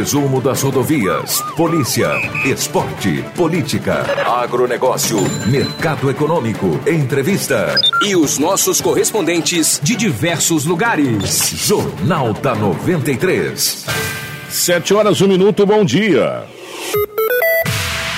[0.00, 2.08] Resumo das rodovias, polícia,
[2.46, 4.04] esporte, política,
[4.40, 7.74] agronegócio, mercado econômico, entrevista.
[8.06, 11.50] E os nossos correspondentes de diversos lugares.
[11.66, 13.86] Jornal da 93.
[14.48, 16.44] Sete horas, um minuto, bom dia.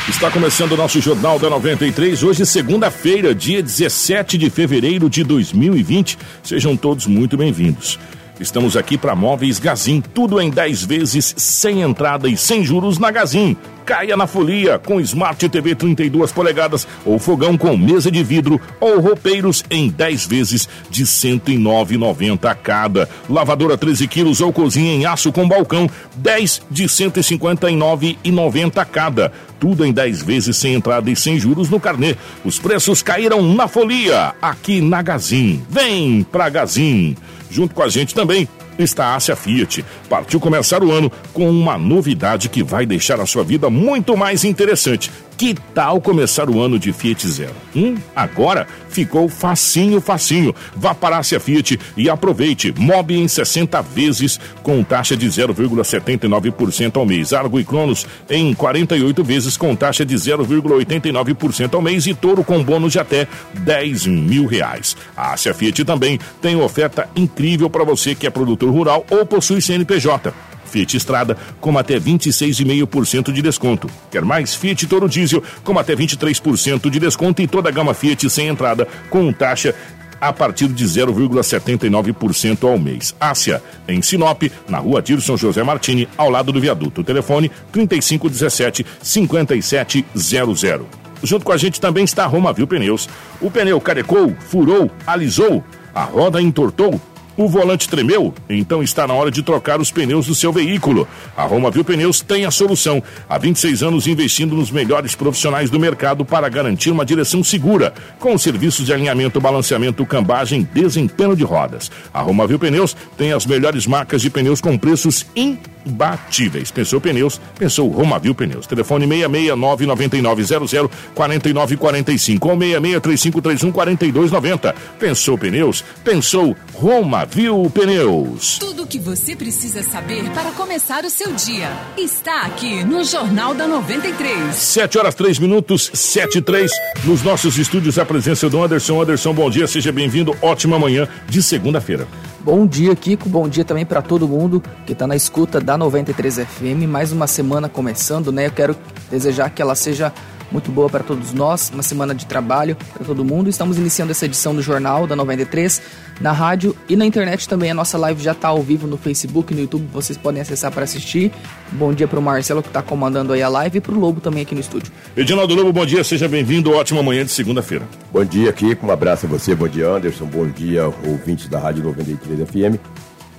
[0.07, 6.19] Está começando o nosso Jornal da 93, hoje segunda-feira, dia 17 de fevereiro de 2020.
[6.43, 7.99] Sejam todos muito bem-vindos.
[8.41, 13.11] Estamos aqui para Móveis Gazin, tudo em 10 vezes, sem entrada e sem juros na
[13.11, 13.55] Gazin.
[13.85, 18.99] Caia na folia com Smart TV 32 polegadas ou fogão com mesa de vidro ou
[18.99, 23.07] roupeiros em 10 vezes de R$ 109,90 cada.
[23.29, 25.87] Lavadora 13 quilos ou cozinha em aço com balcão,
[26.17, 29.31] 10 de R$ 159,90 cada.
[29.59, 32.17] Tudo em 10 vezes sem entrada e sem juros no carnê.
[32.43, 35.63] Os preços caíram na folia aqui na Gazin.
[35.69, 37.15] Vem pra Gazin.
[37.51, 38.49] Junto com a gente também
[38.83, 39.85] está a Ásia Fiat.
[40.09, 44.45] Partiu começar o ano com uma novidade que vai deixar a sua vida muito mais
[44.45, 45.11] interessante.
[45.41, 47.55] Que tal começar o ano de Fiat Zero?
[47.75, 50.55] Hum, agora ficou facinho, facinho.
[50.77, 52.75] Vá para a Ásia Fiat e aproveite.
[52.77, 57.33] Mob em 60 vezes com taxa de 0,79% ao mês.
[57.33, 62.63] Argo e Cronos em 48 vezes com taxa de 0,89% ao mês e Toro com
[62.63, 64.95] bônus de até 10 mil reais.
[65.17, 69.61] A Ásia Fiat também tem oferta incrível para você que é produtor rural ou possui
[69.61, 70.33] CNPJ.
[70.71, 73.91] Fiat Estrada com até 26,5% de desconto.
[74.11, 74.55] Quer mais?
[74.55, 78.87] Fiat Toro Diesel com até 23% de desconto e toda a gama Fiat sem entrada
[79.11, 79.75] com taxa
[80.21, 83.15] a partir de 0,79% ao mês.
[83.19, 87.03] Ásia, em Sinop, na rua Dirson José Martini, ao lado do viaduto.
[87.03, 90.87] Telefone 3517 5700.
[91.23, 93.09] Junto com a gente também está a Roma Viu Pneus.
[93.41, 95.63] O pneu carecou, furou, alisou,
[95.95, 97.01] a roda entortou
[97.41, 98.35] o volante tremeu?
[98.49, 101.09] Então está na hora de trocar os pneus do seu veículo.
[101.35, 103.03] A Roma Viu Pneus tem a solução.
[103.27, 108.37] Há 26 anos investindo nos melhores profissionais do mercado para garantir uma direção segura, com
[108.37, 111.91] serviços de alinhamento, balanceamento, cambagem, desempenho de rodas.
[112.13, 116.71] A Roma Viu Pneus tem as melhores marcas de pneus com preços imbatíveis.
[116.71, 117.41] Pensou pneus?
[117.59, 118.67] Pensou Roma Viu Pneus.
[118.67, 124.75] Telefone 6699900 4945 ou 6635314290.
[124.99, 125.83] Pensou pneus?
[126.05, 128.59] Pensou Roma Viu Pneus.
[128.59, 133.55] Tudo o que você precisa saber para começar o seu dia está aqui no Jornal
[133.55, 134.53] da 93.
[134.53, 136.73] 7 horas 3 minutos, 7 e 3.
[137.05, 139.01] Nos nossos estúdios, a presença do Anderson.
[139.01, 140.37] Anderson, bom dia, seja bem-vindo.
[140.43, 142.09] Ótima manhã de segunda-feira.
[142.41, 143.29] Bom dia, Kiko.
[143.29, 146.89] Bom dia também para todo mundo que está na escuta da 93 FM.
[146.89, 148.49] Mais uma semana começando, né?
[148.49, 148.77] Eu quero
[149.09, 150.13] desejar que ela seja
[150.51, 153.49] muito boa para todos nós, uma semana de trabalho para todo mundo.
[153.49, 155.81] Estamos iniciando essa edição do Jornal da 93
[156.21, 157.71] na rádio e na internet também.
[157.71, 160.85] A nossa live já está ao vivo no Facebook, no YouTube, vocês podem acessar para
[160.85, 161.33] assistir.
[161.73, 164.21] Bom dia para o Marcelo que está comandando aí a live e para o Lobo
[164.21, 164.93] também aqui no estúdio.
[165.17, 166.73] Edinaldo Lobo, bom dia, seja bem-vindo.
[166.73, 167.87] Ótima manhã de segunda-feira.
[168.13, 168.87] Bom dia, Kiko.
[168.87, 169.55] Um abraço a você.
[169.55, 170.27] Bom dia, Anderson.
[170.27, 172.79] Bom dia, ouvintes da Rádio 93 FM.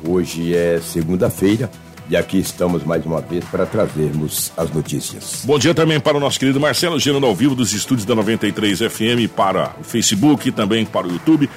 [0.07, 1.69] Hoje é segunda-feira.
[2.11, 5.44] E aqui estamos mais uma vez para trazermos as notícias.
[5.45, 8.79] Bom dia também para o nosso querido Marcelo, gerando ao vivo dos estúdios da 93
[8.79, 11.49] FM para o Facebook e também para o YouTube.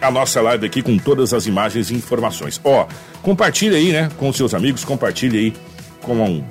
[0.00, 2.58] A nossa live aqui com todas as imagens e informações.
[2.64, 2.86] Ó,
[3.20, 5.54] compartilhe aí, né, com seus amigos, compartilhe aí
[6.00, 6.42] com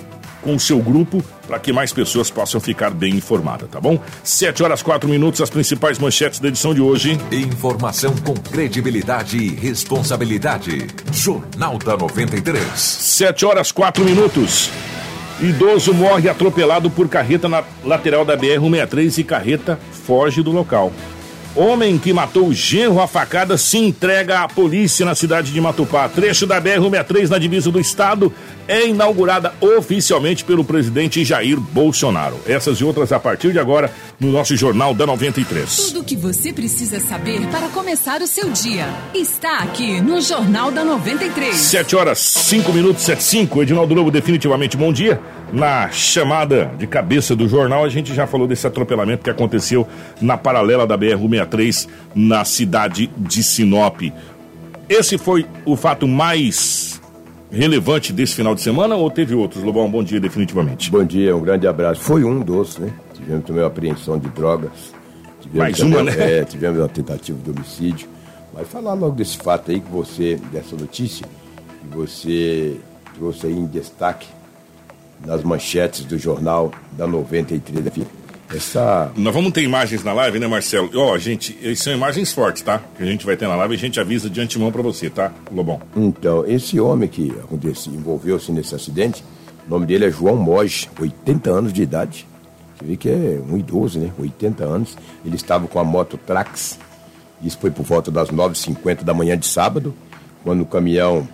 [0.47, 3.99] com o seu grupo para que mais pessoas possam ficar bem informadas, tá bom?
[4.23, 7.19] 7 horas 4 minutos, as principais manchetes da edição de hoje.
[7.33, 10.87] Informação com credibilidade e responsabilidade.
[11.11, 12.61] Jornal da 93.
[12.79, 14.69] 7 horas 4 minutos.
[15.41, 20.93] Idoso morre atropelado por carreta na lateral da BR-163 e carreta foge do local.
[21.57, 26.07] Homem que matou o genro a facada se entrega à polícia na cidade de Matupá.
[26.07, 28.31] Trecho da BR-163 na divisa do estado
[28.67, 32.39] é inaugurada oficialmente pelo presidente Jair Bolsonaro.
[32.45, 35.75] Essas e outras a partir de agora no nosso Jornal da 93.
[35.87, 40.69] Tudo o que você precisa saber para começar o seu dia está aqui no Jornal
[40.71, 41.55] da 93.
[41.55, 43.63] 7 horas 5 minutos 75.
[43.63, 45.19] Edinaldo Lobo, definitivamente bom dia.
[45.51, 49.87] Na chamada de cabeça do jornal, a gente já falou desse atropelamento que aconteceu
[50.21, 51.46] na paralela da BR-163
[52.13, 54.01] na cidade de Sinop.
[54.89, 57.01] Esse foi o fato mais
[57.51, 59.63] relevante desse final de semana ou teve outros?
[59.63, 60.91] Lobão, bom dia, definitivamente.
[60.91, 62.01] Bom dia, um grande abraço.
[62.01, 62.91] Foi um dos, né?
[63.13, 64.71] Tivemos também uma apreensão de drogas.
[65.41, 66.39] Tivemos Mais também, uma, né?
[66.39, 68.07] É, tivemos uma tentativa de homicídio.
[68.53, 71.27] Mas falar logo desse fato aí que você, dessa notícia,
[71.81, 72.77] que você
[73.15, 74.27] trouxe aí em destaque
[75.25, 78.26] nas manchetes do jornal da 93 FM.
[78.53, 79.11] Essa.
[79.15, 80.89] Nós vamos ter imagens na live, né, Marcelo?
[80.95, 82.81] Ó, gente, essas são imagens fortes, tá?
[82.95, 85.09] Que a gente vai ter na live e a gente avisa de antemão pra você,
[85.09, 85.81] tá, Lobão?
[85.95, 89.23] Então, esse homem que aconteceu, envolveu-se nesse acidente,
[89.67, 92.25] O nome dele é João Moge, 80 anos de idade.
[92.77, 94.11] Você vê que é um idoso, né?
[94.17, 94.97] 80 anos.
[95.25, 96.79] Ele estava com a moto Trax.
[97.41, 99.93] Isso foi por volta das 9h50 da manhã de sábado,
[100.41, 101.27] quando o caminhão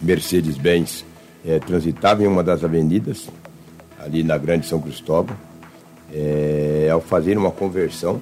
[0.00, 1.04] Mercedes-Benz
[1.44, 3.28] é, transitava em uma das avenidas,
[3.98, 5.36] ali na Grande São Cristóvão.
[6.90, 8.20] É, ao fazer uma conversão,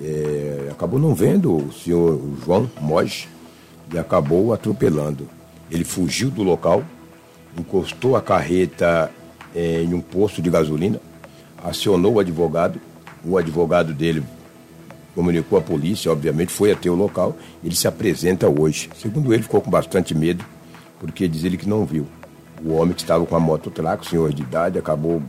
[0.00, 3.28] é, acabou não vendo o senhor João Moge
[3.92, 5.26] e acabou atropelando.
[5.70, 6.84] Ele fugiu do local,
[7.58, 9.10] encostou a carreta
[9.54, 11.00] é, em um posto de gasolina,
[11.64, 12.78] acionou o advogado,
[13.24, 14.22] o advogado dele
[15.14, 18.90] comunicou à polícia, obviamente, foi até o local, ele se apresenta hoje.
[19.00, 20.44] Segundo ele, ficou com bastante medo,
[20.98, 22.06] porque diz ele que não viu.
[22.62, 25.22] O homem que estava com a moto traco, senhor de idade, acabou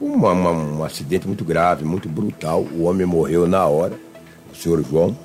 [0.00, 2.62] uma, uma, um acidente muito grave, muito brutal.
[2.62, 3.98] O homem morreu na hora,
[4.50, 5.16] o senhor João,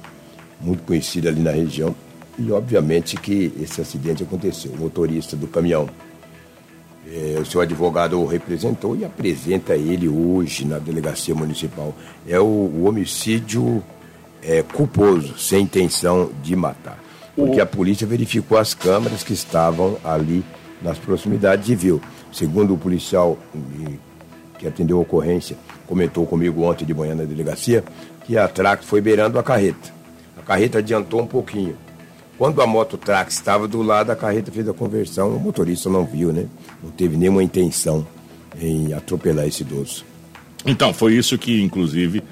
[0.60, 1.96] muito conhecido ali na região.
[2.38, 4.72] E obviamente que esse acidente aconteceu.
[4.74, 5.90] O motorista do caminhão,
[7.08, 11.96] é, o seu advogado o representou e apresenta ele hoje na delegacia municipal.
[12.28, 13.82] É o, o homicídio
[14.42, 17.00] é, culposo, sem intenção de matar.
[17.36, 20.44] Porque a polícia verificou as câmeras que estavam ali
[20.82, 22.02] nas proximidades e viu.
[22.32, 23.38] Segundo o policial
[24.58, 25.56] que atendeu a ocorrência,
[25.88, 27.84] comentou comigo ontem de manhã na delegacia,
[28.26, 29.94] que a Trax foi beirando a carreta.
[30.38, 31.78] A carreta adiantou um pouquinho.
[32.38, 36.06] Quando a moto Trax estava do lado, a carreta fez a conversão, o motorista não
[36.06, 36.46] viu, né?
[36.84, 38.06] Não teve nenhuma intenção
[38.60, 40.06] em atropelar esse idoso.
[40.66, 42.24] Então, foi isso que, inclusive,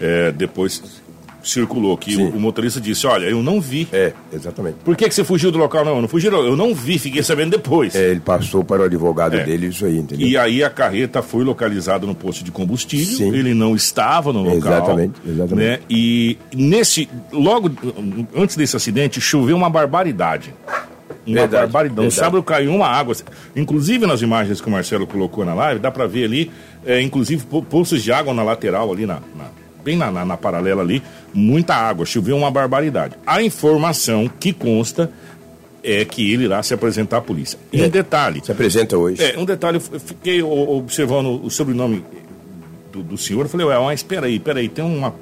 [0.00, 1.01] é, depois
[1.42, 3.88] circulou, que o, o, motorista disse, olha, eu não vi.
[3.92, 4.76] É, exatamente.
[4.84, 5.84] Por que, que você fugiu do local?
[5.84, 7.94] Não, eu não fugi, eu não vi, fiquei sabendo depois.
[7.94, 9.44] É, ele passou para o advogado é.
[9.44, 10.26] dele isso aí, entendeu?
[10.26, 13.34] E aí a carreta foi localizada no posto de combustível, Sim.
[13.34, 14.56] ele não estava no local.
[14.56, 15.68] Exatamente, exatamente.
[15.68, 15.78] Né?
[15.90, 17.70] E nesse, logo
[18.36, 20.54] antes desse acidente, choveu uma barbaridade.
[21.26, 22.04] Uma verdade, barbaridade.
[22.04, 23.14] No sábado caiu uma água.
[23.54, 26.50] Inclusive nas imagens que o Marcelo colocou na live, dá para ver ali,
[26.84, 30.82] é, inclusive poços de água na lateral ali na, na bem na, na, na paralela
[30.82, 31.02] ali,
[31.32, 33.16] muita água, choveu uma barbaridade.
[33.26, 35.10] A informação que consta
[35.82, 37.58] é que ele irá se apresentar à polícia.
[37.72, 38.40] E é, um detalhe.
[38.44, 39.22] Se apresenta hoje.
[39.22, 42.04] É, um detalhe, eu fiquei observando o sobrenome
[42.92, 45.14] do, do senhor, eu falei, ué, mas espera aí, espera aí, tem uma.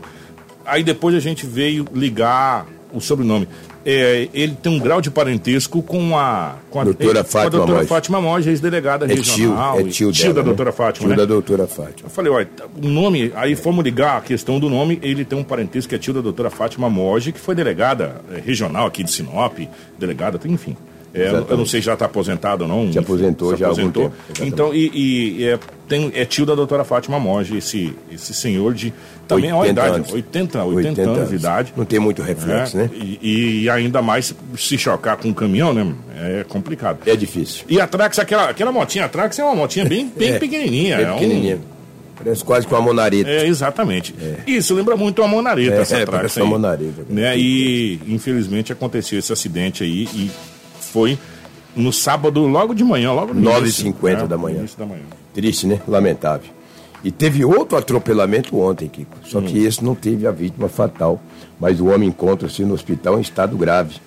[0.67, 3.49] Aí depois a gente veio ligar o sobrenome
[3.85, 7.67] é, ele tem um grau de parentesco com a, com a doutora, Fátima, com a
[7.67, 9.77] doutora Fátima Monge, ex-delegada é regional.
[9.79, 10.77] Tio, é tio, tio dela, da doutora né?
[10.77, 11.17] Fátima, tio né?
[11.17, 12.07] da doutora Fátima.
[12.07, 12.49] Eu falei, olha,
[12.83, 15.99] o nome, aí fomos ligar a questão do nome, ele tem um parentesco que é
[15.99, 19.59] tio da doutora Fátima Monge, que foi delegada é, regional aqui de Sinop,
[19.99, 20.77] delegada, enfim.
[21.13, 22.93] É, eu não sei se já está aposentado ou não.
[22.93, 24.05] Se aposentou, se já aposentou.
[24.05, 28.33] Algum tempo, então, e, e é, tem, é tio da doutora Fátima Monge, esse, esse
[28.33, 28.93] senhor de.
[29.35, 30.13] Também 80 é uma idade, anos.
[30.13, 31.73] 80, 80, 80 anos, anos de idade.
[31.77, 32.91] Não tem muito reflexo, né?
[32.93, 35.95] E, e, ainda mais se chocar com um caminhão, né?
[36.17, 36.99] É complicado.
[37.07, 37.65] É difícil.
[37.69, 40.97] E a Trax, aquela, aquela motinha, a Trax é uma motinha bem, bem é, pequenininha.
[40.97, 41.57] Bem pequenininha.
[41.57, 41.81] Um...
[42.23, 43.31] Parece quase com uma monareta.
[43.31, 44.15] É, exatamente.
[44.21, 44.51] É.
[44.51, 46.43] Isso lembra muito uma monareta, é, essa é, Trax aí.
[46.43, 47.07] Uma monareta.
[47.09, 47.39] Né?
[47.39, 50.31] E, infelizmente, aconteceu esse acidente aí e
[50.81, 51.19] foi
[51.75, 54.27] no sábado, logo de manhã, logo no 9h50 né?
[54.27, 54.65] da manhã.
[55.33, 55.81] Triste, né?
[55.87, 56.60] Lamentável.
[57.03, 59.17] E teve outro atropelamento ontem, Kiko.
[59.25, 59.45] Só hum.
[59.45, 61.21] que esse não teve a vítima fatal.
[61.59, 64.01] Mas o homem encontra-se no hospital em estado grave.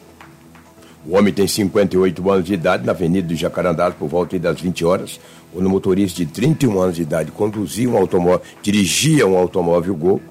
[1.05, 4.85] O homem tem 58 anos de idade na Avenida do Jacarandás por volta das 20
[4.85, 5.19] horas.
[5.53, 10.21] O motorista de 31 anos de idade conduzia um automóvel, dirigia um automóvel Gol.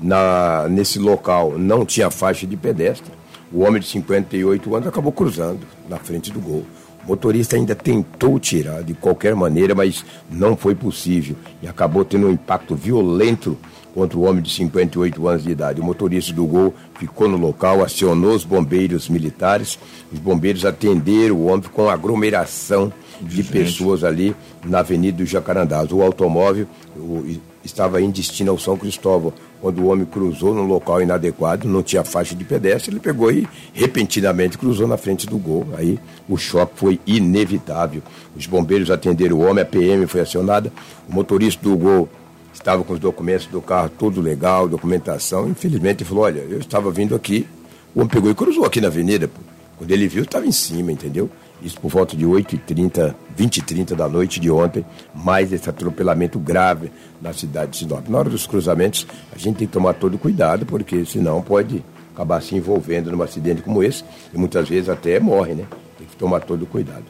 [0.00, 3.12] Na, nesse local não tinha faixa de pedestre.
[3.52, 6.64] O homem de 58 anos acabou cruzando na frente do Gol.
[7.04, 12.26] O motorista ainda tentou tirar de qualquer maneira, mas não foi possível e acabou tendo
[12.26, 13.56] um impacto violento
[13.94, 15.80] contra o homem de 58 anos de idade.
[15.80, 19.78] O motorista do Gol ficou no local, acionou os bombeiros militares.
[20.12, 25.92] Os bombeiros atenderam o homem com aglomeração de pessoas ali na Avenida do Jacarandás.
[25.92, 26.66] O automóvel
[26.96, 29.32] o, estava em destino ao São Cristóvão.
[29.60, 33.46] Quando o homem cruzou num local inadequado, não tinha faixa de pedestre, ele pegou e
[33.74, 35.66] repentinamente cruzou na frente do gol.
[35.76, 35.98] Aí
[36.28, 38.02] o choque foi inevitável.
[38.34, 40.72] Os bombeiros atenderam o homem, a PM foi acionada.
[41.08, 42.08] O motorista do gol
[42.54, 45.48] estava com os documentos do carro tudo legal, documentação.
[45.48, 47.46] Infelizmente ele falou: Olha, eu estava vindo aqui.
[47.94, 49.30] O homem pegou e cruzou aqui na avenida.
[49.76, 51.30] Quando ele viu, estava em cima, entendeu?
[51.62, 56.38] Isso por volta de 8h30, 20 e 30 da noite de ontem, mais esse atropelamento
[56.38, 56.90] grave
[57.20, 58.08] na cidade de Sinop.
[58.08, 62.42] Na hora dos cruzamentos, a gente tem que tomar todo cuidado, porque senão pode acabar
[62.42, 65.64] se envolvendo num acidente como esse, e muitas vezes até morre, né?
[65.98, 67.04] Tem que tomar todo cuidado.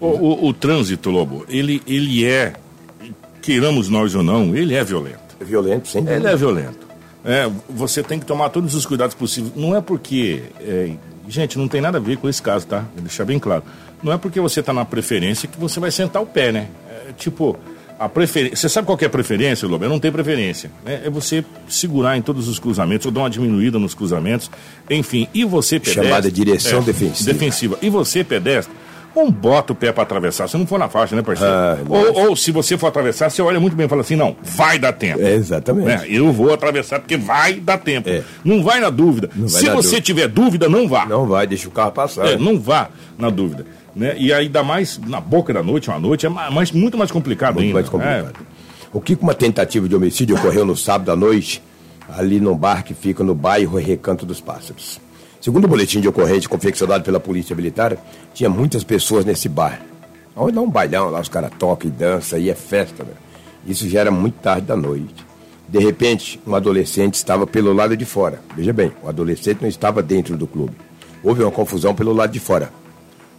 [0.00, 2.52] O, o, o trânsito, Lobo, ele, ele é,
[3.42, 5.36] queiramos nós ou não, ele é violento.
[5.40, 6.06] É violento, sim.
[6.08, 6.86] Ele é violento.
[7.24, 9.52] É, você tem que tomar todos os cuidados possíveis.
[9.56, 10.44] Não é porque.
[10.60, 10.92] É,
[11.28, 12.84] gente, não tem nada a ver com esse caso, tá?
[12.94, 13.62] Vou deixar bem claro.
[14.02, 16.68] Não é porque você está na preferência que você vai sentar o pé, né?
[17.16, 17.58] tipo,
[17.98, 18.56] a preferência.
[18.56, 19.84] Você sabe qual é a preferência, Lobo?
[19.84, 20.70] Eu não tenho preferência.
[20.84, 21.02] Né?
[21.04, 24.50] É você segurar em todos os cruzamentos, ou dar uma diminuída nos cruzamentos.
[24.88, 26.04] Enfim, e você pedestre.
[26.04, 27.32] Chamada direção é, defensiva.
[27.32, 27.78] Defensiva.
[27.82, 28.74] E você, pedestre,
[29.16, 30.46] não bota o pé para atravessar.
[30.46, 31.52] Se não for na faixa, né, parceiro?
[31.52, 34.36] Ah, ou, ou, se você for atravessar, você olha muito bem e fala assim: não,
[34.42, 35.22] vai dar tempo.
[35.22, 35.86] É, exatamente.
[35.86, 36.04] Né?
[36.08, 38.10] Eu vou atravessar porque vai dar tempo.
[38.10, 38.22] É.
[38.44, 39.30] Não vai na dúvida.
[39.34, 40.00] Vai se você dúvida.
[40.02, 41.06] tiver dúvida, não vá.
[41.06, 42.26] Não vai, deixa o carro passar.
[42.26, 43.64] É, não vá na dúvida.
[43.94, 44.14] Né?
[44.18, 47.64] E ainda mais na boca da noite, uma noite, é mais, muito mais complicado muito
[47.64, 47.74] ainda.
[47.74, 48.34] mais complicado.
[48.42, 48.56] É.
[48.92, 51.62] O que uma tentativa de homicídio ocorreu no sábado à noite,
[52.08, 55.00] ali num bar que fica no bairro Recanto dos Pássaros.
[55.40, 57.96] Segundo o boletim de ocorrência confeccionado pela Polícia Militar,
[58.34, 59.80] tinha muitas pessoas nesse bar.
[60.34, 63.12] Onde dá um bailão, lá os caras tocam e dançam e é festa, né?
[63.66, 65.24] Isso já era muito tarde da noite.
[65.68, 68.40] De repente, um adolescente estava pelo lado de fora.
[68.56, 70.74] Veja bem, o adolescente não estava dentro do clube.
[71.22, 72.70] Houve uma confusão pelo lado de fora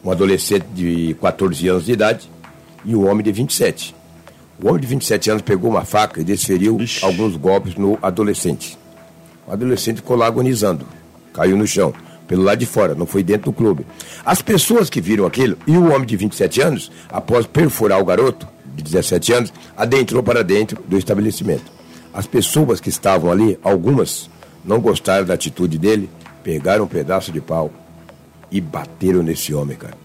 [0.07, 2.29] um adolescente de 14 anos de idade
[2.85, 3.95] e um homem de 27.
[4.61, 7.03] O homem de 27 anos pegou uma faca e desferiu Ixi.
[7.03, 8.77] alguns golpes no adolescente.
[9.45, 10.85] O adolescente ficou lá agonizando,
[11.37, 11.93] caiu no chão,
[12.27, 13.85] pelo lado de fora, não foi dentro do clube.
[14.25, 18.47] As pessoas que viram aquilo e o homem de 27 anos, após perfurar o garoto
[18.75, 21.71] de 17 anos, adentrou para dentro do estabelecimento.
[22.11, 24.29] As pessoas que estavam ali, algumas,
[24.65, 26.09] não gostaram da atitude dele,
[26.43, 27.71] pegaram um pedaço de pau,
[28.51, 29.95] e bateram nesse homem, cara.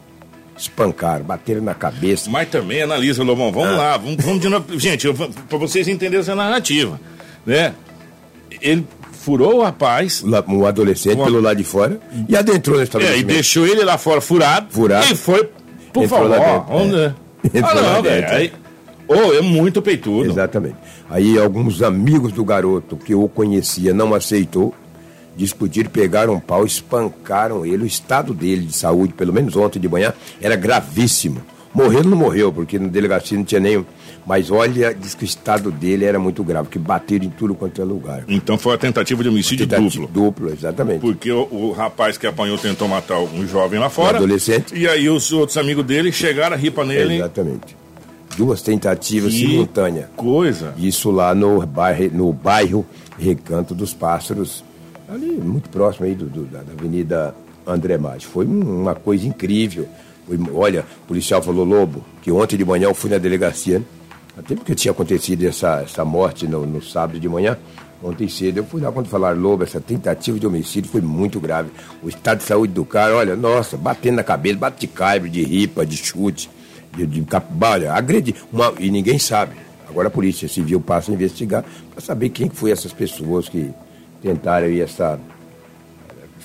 [0.57, 2.29] Espancaram, bateram na cabeça.
[2.29, 3.77] Mas também analisa, Lobão, vamos ah.
[3.77, 4.79] lá, vamos, vamos de novo.
[4.79, 7.01] Gente, para vocês entenderem essa narrativa,
[7.47, 7.73] né?
[8.61, 8.87] Ele
[9.23, 10.23] furou o rapaz.
[10.49, 13.29] Um adolescente pelo lado de fora e adentrou no estabelecimento.
[13.29, 14.67] É, e deixou ele lá fora furado.
[14.71, 15.07] Furado.
[15.13, 15.49] E foi,
[15.93, 16.97] por Entrou favor, onde...
[16.97, 17.15] é.
[17.55, 18.29] Entrou ah, não, velho.
[18.29, 18.53] Aí...
[19.09, 20.31] Oh, é muito peitudo.
[20.31, 20.77] Exatamente.
[21.09, 24.75] Aí alguns amigos do garoto que o conhecia não aceitou
[25.37, 27.85] discutir, pegaram um pau, espancaram ele.
[27.85, 31.41] O estado dele de saúde, pelo menos ontem de manhã, era gravíssimo.
[31.75, 33.85] Morreu não morreu, porque no delegacia não tinha nenhum.
[34.27, 37.81] Mas olha, diz que o estado dele era muito grave, que bateram em tudo quanto
[37.81, 38.25] é lugar.
[38.29, 40.25] Então foi a tentativa de homicídio tentativa duplo.
[40.25, 41.01] Duplo, exatamente.
[41.01, 44.15] Porque o, o, rapaz que apanhou tentou matar um jovem lá fora.
[44.15, 44.75] Um adolescente.
[44.77, 47.17] E aí os outros amigos dele chegaram a ripa nele.
[47.17, 47.77] Exatamente.
[48.37, 50.07] Duas tentativas simultâneas.
[50.17, 50.75] Coisa.
[50.79, 52.87] Isso lá no bairro, no bairro
[53.19, 54.65] Recanto dos Pássaros,
[55.09, 57.35] ali muito próximo aí do, do da, Avenida
[57.67, 58.27] André Maggi.
[58.27, 59.89] Foi uma coisa incrível.
[60.55, 63.85] Olha, o policial falou, Lobo, que ontem de manhã eu fui na delegacia, né?
[64.39, 67.59] até porque tinha acontecido essa, essa morte no, no sábado de manhã,
[68.03, 71.71] ontem cedo, eu fui lá quando falaram, Lobo, essa tentativa de homicídio foi muito grave.
[72.03, 75.43] O estado de saúde do cara, olha, nossa, batendo na cabeça, bate de caibre, de
[75.43, 76.49] ripa, de chute,
[76.97, 77.27] de, de
[77.61, 79.57] olha, agredi, uma, e ninguém sabe.
[79.89, 83.71] Agora a polícia civil passa a investigar para saber quem foi essas pessoas que
[84.23, 85.21] tentaram aí essa.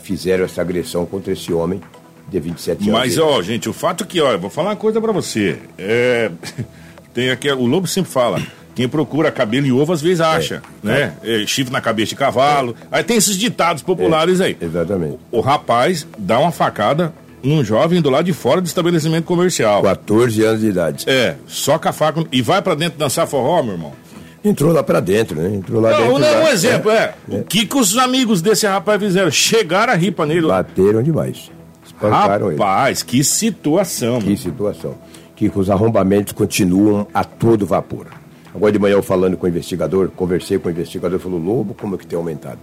[0.03, 1.79] fizeram essa agressão contra esse homem
[2.27, 2.93] de 27 anos.
[2.93, 5.57] Mas, ó, gente, o fato que, ó, eu vou falar uma coisa para você.
[5.77, 6.31] É,
[7.13, 8.41] tem aqui, o Lobo sempre fala.
[8.75, 11.13] Quem procura cabelo e ovo às vezes acha, é, né?
[11.23, 11.47] É.
[11.47, 12.75] chifre na cabeça de cavalo.
[12.91, 14.55] Aí tem esses ditados populares aí.
[14.61, 15.17] Exatamente.
[15.31, 19.81] O rapaz dá uma facada num jovem do lado de fora do estabelecimento comercial.
[19.81, 21.05] 14 anos de idade.
[21.07, 22.23] É, com a faca.
[22.31, 23.93] E vai para dentro dançar forró, meu irmão.
[24.43, 25.55] Entrou lá para dentro, né?
[25.55, 26.19] Entrou lá não, dentro.
[26.19, 27.15] Não, um exemplo, é.
[27.31, 27.35] é.
[27.37, 29.31] O que, que os amigos desse rapaz fizeram?
[29.31, 30.47] Chegaram a ripa nele.
[30.47, 31.49] Bateram demais.
[31.97, 32.59] Espancaram ele.
[32.59, 34.19] Rapaz, que situação.
[34.19, 34.37] Que mano.
[34.37, 34.95] situação.
[35.35, 38.07] Que os arrombamentos continuam a todo vapor.
[38.53, 41.95] Agora de manhã eu falando com o investigador, conversei com o investigador, falou, Lobo, como
[41.95, 42.59] é que tem aumentado?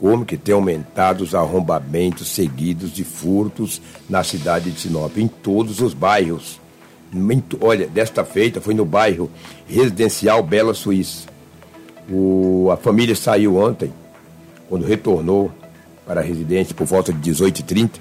[0.00, 5.80] Como que tem aumentado os arrombamentos seguidos de furtos na cidade de Sinop, em todos
[5.80, 6.60] os bairros.
[7.60, 9.30] Olha, desta feita foi no bairro
[9.66, 11.28] residencial Bela Suíça.
[12.10, 13.92] O, a família saiu ontem,
[14.68, 15.50] quando retornou
[16.04, 17.92] para a residência por volta de 18h30,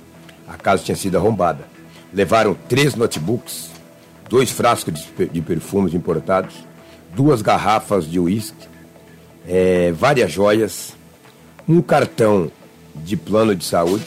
[0.47, 1.65] a casa tinha sido arrombada.
[2.13, 3.69] Levaram três notebooks,
[4.29, 6.55] dois frascos de, de perfumes importados,
[7.15, 8.67] duas garrafas de uísque,
[9.47, 10.93] é, várias joias,
[11.67, 12.51] um cartão
[12.95, 14.05] de plano de saúde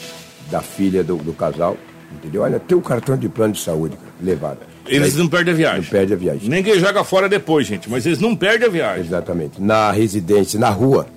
[0.49, 1.77] da filha do, do casal,
[2.11, 2.43] entendeu?
[2.43, 4.59] Olha, tem o cartão de plano de saúde, levado.
[4.87, 5.81] Eles não perdem a viagem.
[5.81, 6.49] Não perdem a viagem.
[6.49, 9.05] Nem que joga fora depois, gente, mas eles não perdem a viagem.
[9.05, 9.61] Exatamente.
[9.61, 11.07] Na residência, na rua,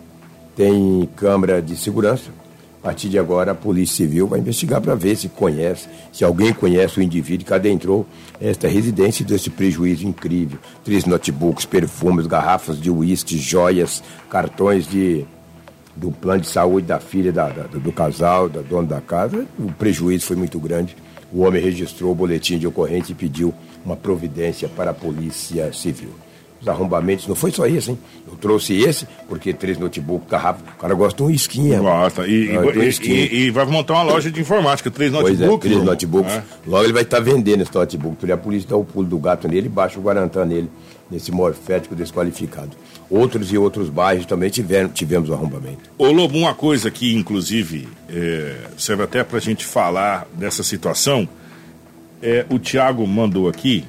[0.56, 2.30] tem câmera de segurança.
[2.82, 6.50] A partir de agora, a Polícia Civil vai investigar para ver se conhece, se alguém
[6.54, 8.06] conhece o indivíduo que adentrou
[8.40, 10.58] esta residência e desse prejuízo incrível.
[10.82, 15.26] Três notebooks, perfumes, garrafas de uísque, joias, cartões de
[15.94, 19.46] do plano de saúde da filha da, da, do casal, da dona da casa.
[19.58, 20.96] O prejuízo foi muito grande.
[21.30, 23.52] O homem registrou o boletim de ocorrência e pediu
[23.84, 26.10] uma providência para a Polícia Civil.
[26.60, 27.26] Os arrombamentos.
[27.26, 27.98] Não foi só esse, hein?
[28.30, 30.60] Eu trouxe esse, porque três notebooks, garrafa.
[30.76, 31.78] O cara gosta de um esquinha.
[31.80, 32.26] Gosta.
[32.26, 33.10] E, Ah, e, skin.
[33.12, 35.60] e- e vai montar uma loja de informática, três Pois é, notebooks.
[35.60, 35.90] três Lobo.
[35.90, 36.32] notebooks.
[36.32, 36.42] É.
[36.66, 38.16] Logo ele vai estar vendendo esse notebook.
[38.16, 40.70] Porque a polícia dá o pulo do gato nele e baixa o guarantã nele,
[41.10, 42.70] nesse morfético desqualificado.
[43.08, 45.90] Outros e outros bairros também tiveram, tivemos o arrombamento.
[45.98, 51.28] Ô Lobo, uma coisa que inclusive é, serve até pra gente falar dessa situação.
[52.22, 53.84] É, o Tiago mandou aqui,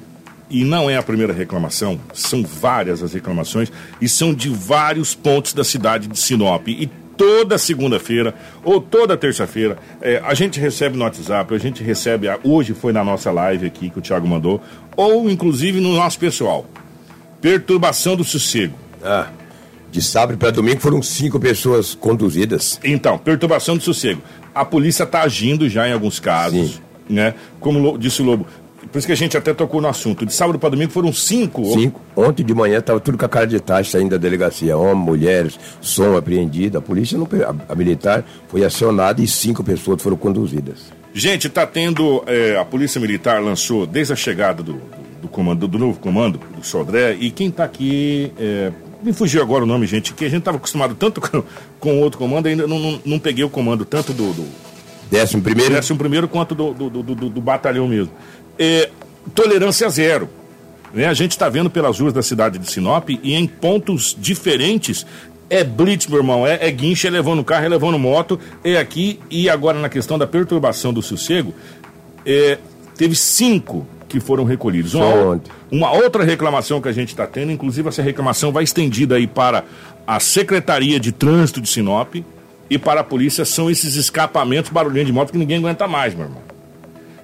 [0.52, 5.52] e não é a primeira reclamação, são várias as reclamações, e são de vários pontos
[5.52, 6.68] da cidade de Sinop.
[6.68, 12.28] E toda segunda-feira, ou toda terça-feira, é, a gente recebe no WhatsApp, a gente recebe,
[12.28, 14.60] a- hoje foi na nossa live aqui que o Tiago mandou,
[14.96, 16.66] ou inclusive no nosso pessoal.
[17.40, 18.74] Perturbação do sossego.
[19.02, 19.28] Ah,
[19.90, 22.80] de sábado para domingo foram cinco pessoas conduzidas.
[22.84, 24.22] Então, perturbação do sossego.
[24.54, 26.80] A polícia está agindo já em alguns casos, Sim.
[27.10, 27.34] né?
[27.60, 28.46] Como disse o Lobo.
[28.92, 30.26] Por isso que a gente até tocou no assunto.
[30.26, 31.64] De sábado para domingo foram cinco.
[31.72, 31.98] Cinco.
[32.14, 34.76] Ontem de manhã estava tudo com a cara de taxa saindo da delegacia.
[34.76, 36.76] Homens, mulheres, som apreendido.
[36.76, 37.26] A polícia não,
[37.68, 40.92] a, a militar foi acionada e cinco pessoas foram conduzidas.
[41.14, 42.22] Gente, tá tendo.
[42.26, 44.80] é, a Polícia Militar lançou, desde a chegada do, do,
[45.22, 48.30] do comando, do novo comando, do Sodré, e quem tá aqui.
[48.38, 48.72] É,
[49.02, 51.42] me fugiu agora o nome, gente, que a gente tava acostumado tanto com,
[51.80, 54.46] com o outro comando, ainda não, não, não peguei o comando tanto do- do,
[55.12, 55.74] Décimo primeiro.
[55.74, 58.12] décimo primeiro quanto do, do, do, do- do batalhão mesmo.
[58.58, 58.88] É,
[59.34, 60.28] tolerância zero.
[60.92, 61.06] Né?
[61.06, 65.06] A gente está vendo pelas ruas da cidade de Sinop e em pontos diferentes
[65.50, 69.20] é blitz, meu irmão, é, é guincha, é levando carro, é levando moto, é aqui
[69.30, 71.54] e agora na questão da perturbação do sossego,
[72.24, 72.56] é,
[72.96, 74.94] teve cinco que foram recolhidos.
[74.94, 75.40] Uma,
[75.70, 79.64] uma outra reclamação que a gente está tendo, inclusive essa reclamação vai estendida aí para
[80.06, 82.14] a Secretaria de Trânsito de Sinop
[82.68, 86.24] e para a polícia, são esses escapamentos, barulhinho de moto que ninguém aguenta mais, meu
[86.24, 86.42] irmão.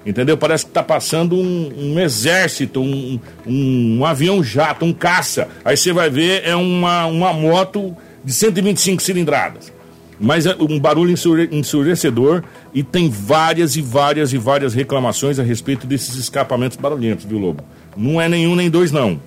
[0.05, 0.37] Entendeu?
[0.37, 5.47] Parece que tá passando um, um exército, um, um, um avião jato, um caça.
[5.63, 9.71] Aí você vai ver, é uma, uma moto de 125 cilindradas.
[10.19, 11.13] Mas é um barulho
[11.51, 12.43] ensurrecedor
[12.73, 17.63] e tem várias e várias e várias reclamações a respeito desses escapamentos barulhentos, viu, Lobo?
[17.95, 19.19] Não é nenhum nem dois, não.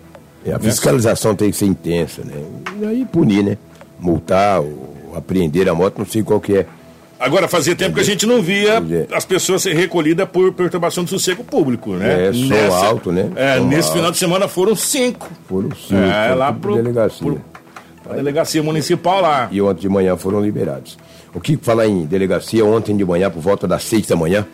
[0.45, 2.35] É, a fiscalização tem que ser intensa, né?
[2.81, 3.57] E aí punir, né?
[3.99, 4.82] Multar ou
[5.17, 6.67] apreender a moto, não sei qual que é.
[7.19, 9.15] Agora, fazia tempo que a gente não via é.
[9.15, 12.29] as pessoas ser recolhidas por perturbação do sossego público, né?
[12.29, 13.31] É, som alto, né?
[13.37, 13.93] É, Som nesse alto.
[13.97, 15.31] final de semana foram cinco.
[15.49, 15.95] Foram cinco.
[16.03, 17.25] É, lá pro, delegacia.
[17.25, 17.41] pro-
[18.03, 19.49] pra delegacia municipal lá.
[19.53, 20.99] E ontem de manhã foram liberados.
[21.33, 24.45] O que falar em delegacia, ontem de manhã, por volta das seis da manhã,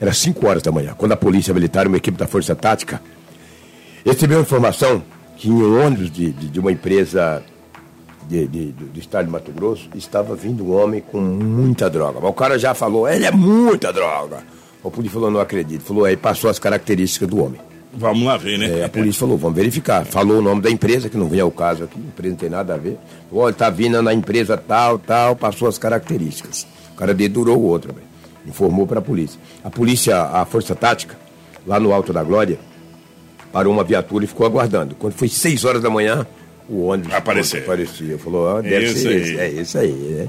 [0.00, 3.00] era cinco horas da manhã, quando a polícia militar, uma equipe da Força Tática,
[4.04, 5.02] recebeu informação
[5.36, 7.42] que em um ônibus de, de, de uma empresa
[8.28, 12.18] de, de- do, do estado de Mato Grosso estava vindo um homem com muita droga.
[12.20, 14.38] Mas o cara já falou, ele é muita droga.
[14.82, 15.82] O polícia falou, não acredito.
[15.82, 17.60] Falou, aí passou as características do homem.
[17.96, 18.80] Vamos lá ver, né?
[18.80, 20.04] É, a polícia falou, vamos verificar.
[20.04, 22.50] Falou o nome da empresa, que não vem ao caso aqui, a empresa não tem
[22.50, 22.98] nada a ver.
[23.30, 26.66] Falou, Olha, tá vindo na empresa tal, tal, passou as características.
[26.92, 28.06] O cara dedurou o outro, velho.
[28.46, 29.40] Informou para a polícia.
[29.62, 31.16] A polícia, a Força Tática,
[31.66, 32.58] lá no Alto da Glória,
[33.52, 34.94] parou uma viatura e ficou aguardando.
[34.96, 36.26] Quando foi seis horas da manhã,
[36.68, 37.60] o ônibus Apareceu.
[37.60, 38.18] aparecia.
[38.18, 39.16] Falou, ó, deve Esse ser aí.
[39.20, 39.38] esse.
[39.38, 40.28] É esse aí, né?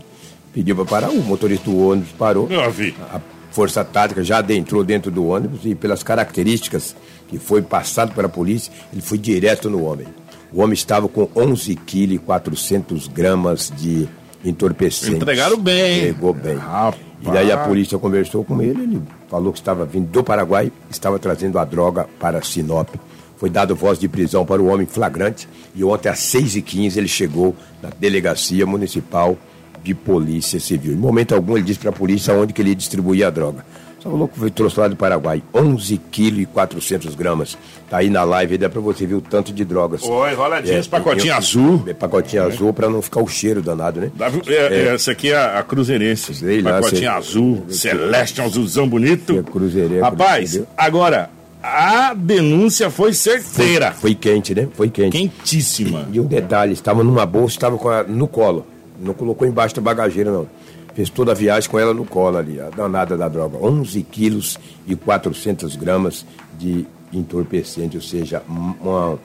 [0.54, 2.48] Pediu para parar, o motorista do ônibus parou.
[2.50, 2.96] Eu vi.
[3.12, 3.20] A
[3.52, 6.96] Força Tática já adentrou dentro do ônibus e pelas características
[7.28, 10.08] que foi passado pela polícia, ele foi direto no homem.
[10.52, 14.08] O homem estava com 11 kg e 400 gramas de
[14.44, 15.16] entorpecente.
[15.18, 16.00] Entregaram bem.
[16.00, 16.56] Entregou bem.
[16.56, 16.96] Rapaz.
[17.22, 21.18] E daí a polícia conversou com ele, ele falou que estava vindo do Paraguai, estava
[21.18, 22.90] trazendo a droga para Sinop.
[23.38, 27.56] Foi dado voz de prisão para o homem flagrante e ontem às 6h15 ele chegou
[27.84, 29.38] na delegacia municipal
[29.84, 30.94] de polícia civil.
[30.94, 33.66] Em momento algum ele disse para a polícia onde que ele distribuía a droga.
[34.00, 37.58] Só falou que foi trouxe lá do Paraguai, 11 quilos e 400 gramas.
[37.90, 40.04] Tá aí na live, dá para você ver o tanto de drogas.
[40.04, 41.84] Oi, enroladinho, esse É, pacotinho eu- azul.
[41.88, 44.12] É, pacotinho azul para não ficar o cheiro danado, né?
[44.16, 46.36] Dá- é, é, Essa aqui é a, a Cruzeirense.
[46.36, 49.40] Sei lá, Pacotinho azul, celeste, azulzão bonito.
[49.40, 51.30] É cruzeirense, Rapaz, agora,
[51.66, 53.92] a denúncia foi certeira.
[53.92, 54.68] Foi quente, né?
[54.74, 55.18] Foi quente.
[55.18, 56.08] Quentíssima.
[56.12, 58.66] E um detalhe, estava numa bolsa, estava com a- no colo.
[59.00, 60.48] Não colocou embaixo da bagageira, não.
[60.94, 63.58] Fez toda a viagem com ela no colo ali, a danada da droga.
[63.62, 66.26] 11 quilos e 400 gramas
[66.58, 69.20] de entorpecente, ou seja, um- uma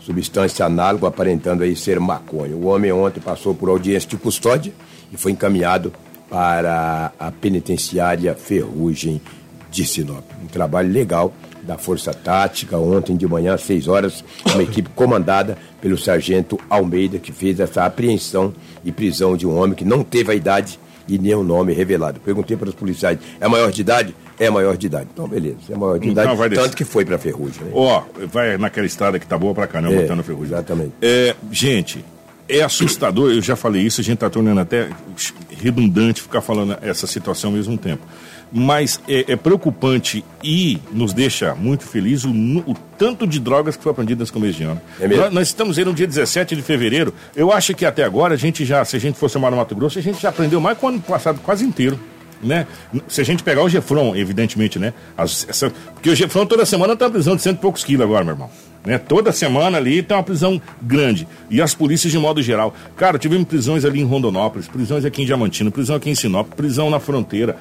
[0.00, 2.56] substância análoga aparentando aí ser maconha.
[2.56, 4.72] O homem ontem passou por audiência de custódia
[5.12, 5.92] e foi encaminhado
[6.28, 9.20] para a penitenciária Ferrugem
[9.70, 10.24] de Sinop.
[10.42, 11.32] Um trabalho legal
[11.70, 17.20] da Força Tática, ontem de manhã, às 6 horas, uma equipe comandada pelo sargento Almeida,
[17.20, 18.52] que fez essa apreensão
[18.84, 22.18] e prisão de um homem que não teve a idade e nenhum nome revelado.
[22.24, 24.16] Perguntei para os policiais, é maior de idade?
[24.36, 25.08] É maior de idade.
[25.12, 27.62] Então, beleza, é maior de Então idade, tanto que foi para Ferrugem.
[27.62, 27.70] Né?
[27.72, 28.02] Ó,
[28.32, 30.46] vai naquela estrada que tá boa pra caramba, É, botando ferrugem.
[30.52, 30.92] exatamente.
[31.00, 32.04] É, gente,
[32.48, 34.88] é assustador, eu já falei isso, a gente tá tornando até
[35.56, 38.02] redundante ficar falando essa situação ao mesmo tempo.
[38.52, 43.82] Mas é, é preocupante e nos deixa muito feliz o, o tanto de drogas que
[43.82, 44.80] foi apreendido nesse começo de ano.
[45.00, 45.24] É mesmo?
[45.24, 47.14] Nós, nós estamos aí no dia 17 de fevereiro.
[47.36, 49.74] Eu acho que até agora a gente já, se a gente fosse chamar no Mato
[49.76, 51.98] Grosso, a gente já aprendeu mais que o ano passado quase inteiro.
[52.42, 52.66] Né?
[53.06, 54.94] Se a gente pegar o Gefron, evidentemente, né?
[55.16, 58.24] As- essa- porque o Gefron toda semana uma prisão de cento e poucos quilos agora,
[58.24, 58.50] meu irmão.
[58.84, 58.98] Né?
[58.98, 61.28] Toda semana ali tem uma prisão grande.
[61.50, 62.74] E as polícias de modo geral.
[62.96, 66.88] Cara, tivemos prisões ali em Rondonópolis, prisões aqui em Diamantino, prisão aqui em Sinop, prisão
[66.88, 67.56] na fronteira.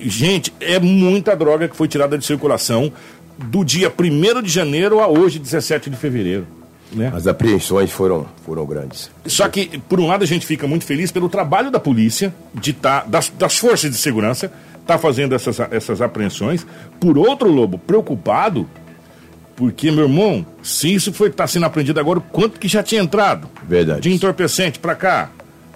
[0.00, 2.92] Gente, é muita droga que foi tirada de circulação
[3.36, 6.46] do dia 1 de janeiro a hoje, 17 de fevereiro.
[6.92, 7.10] Né?
[7.12, 9.10] As apreensões foram, foram grandes.
[9.26, 12.72] Só que, por um lado, a gente fica muito feliz pelo trabalho da polícia, de
[12.72, 14.52] tá, das, das forças de segurança,
[14.86, 16.64] tá fazendo essas, essas apreensões.
[17.00, 18.68] Por outro, Lobo, preocupado,
[19.56, 23.00] porque, meu irmão, se isso foi tá sendo apreendido agora, o quanto que já tinha
[23.02, 24.00] entrado Verdade.
[24.02, 25.30] de entorpecente para cá,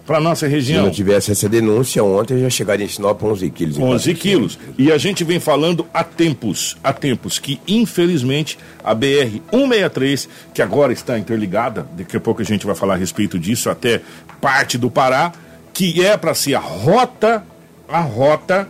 [0.07, 0.85] para nossa Se região?
[0.87, 3.79] não tivesse essa denúncia, ontem já chegaria em Sinop 11 quilos.
[3.79, 4.59] 11 quilos.
[4.79, 10.93] E a gente vem falando há tempos, há tempos, que infelizmente a BR-163, que agora
[10.93, 14.01] está interligada, daqui a pouco a gente vai falar a respeito disso, até
[14.41, 15.33] parte do Pará,
[15.73, 17.45] que é para ser a rota,
[17.89, 18.67] a rota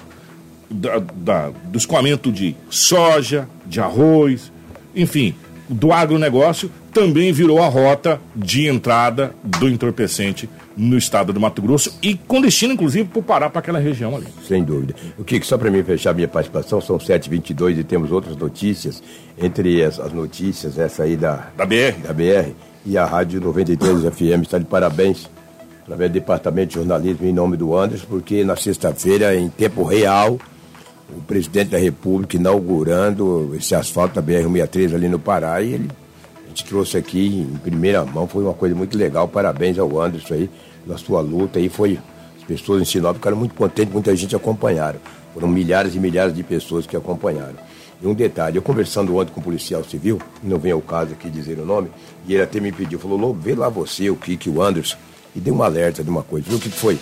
[0.71, 4.53] da, da- do escoamento de soja, de arroz,
[4.99, 5.35] enfim,
[5.69, 11.97] do agronegócio, também virou a rota de entrada do entorpecente no estado do Mato Grosso
[12.03, 14.27] e com destino, inclusive, para o Pará, para aquela região ali.
[14.47, 14.95] Sem dúvida.
[15.19, 19.03] O que só para mim fechar minha participação, são 7h22 e temos outras notícias,
[19.37, 22.01] entre as, as notícias, essa aí da, Da BR.
[22.03, 22.53] da BR
[22.87, 25.29] e a Rádio 93 FM está de parabéns,
[25.83, 30.39] através do Departamento de Jornalismo, em nome do Anderson, porque na sexta-feira, em tempo real,
[31.17, 35.91] o presidente da República inaugurando esse asfalto da BR-163 ali no Pará e ele,
[36.45, 40.35] a gente trouxe aqui em primeira mão, foi uma coisa muito legal, parabéns ao Anderson
[40.35, 40.51] aí,
[40.87, 41.99] na sua luta aí, foi,
[42.37, 44.99] as pessoas em Sinop ficaram muito contentes, muita gente acompanharam,
[45.33, 47.57] foram milhares e milhares de pessoas que acompanharam.
[48.01, 51.29] E um detalhe, eu conversando ontem com um policial civil, não vem ao caso aqui
[51.29, 51.91] dizer o nome,
[52.27, 54.97] e ele até me pediu, falou, Lobo, vê lá você, o Kiki, o Anderson,
[55.35, 56.99] e deu um alerta de uma coisa, viu o que que foi?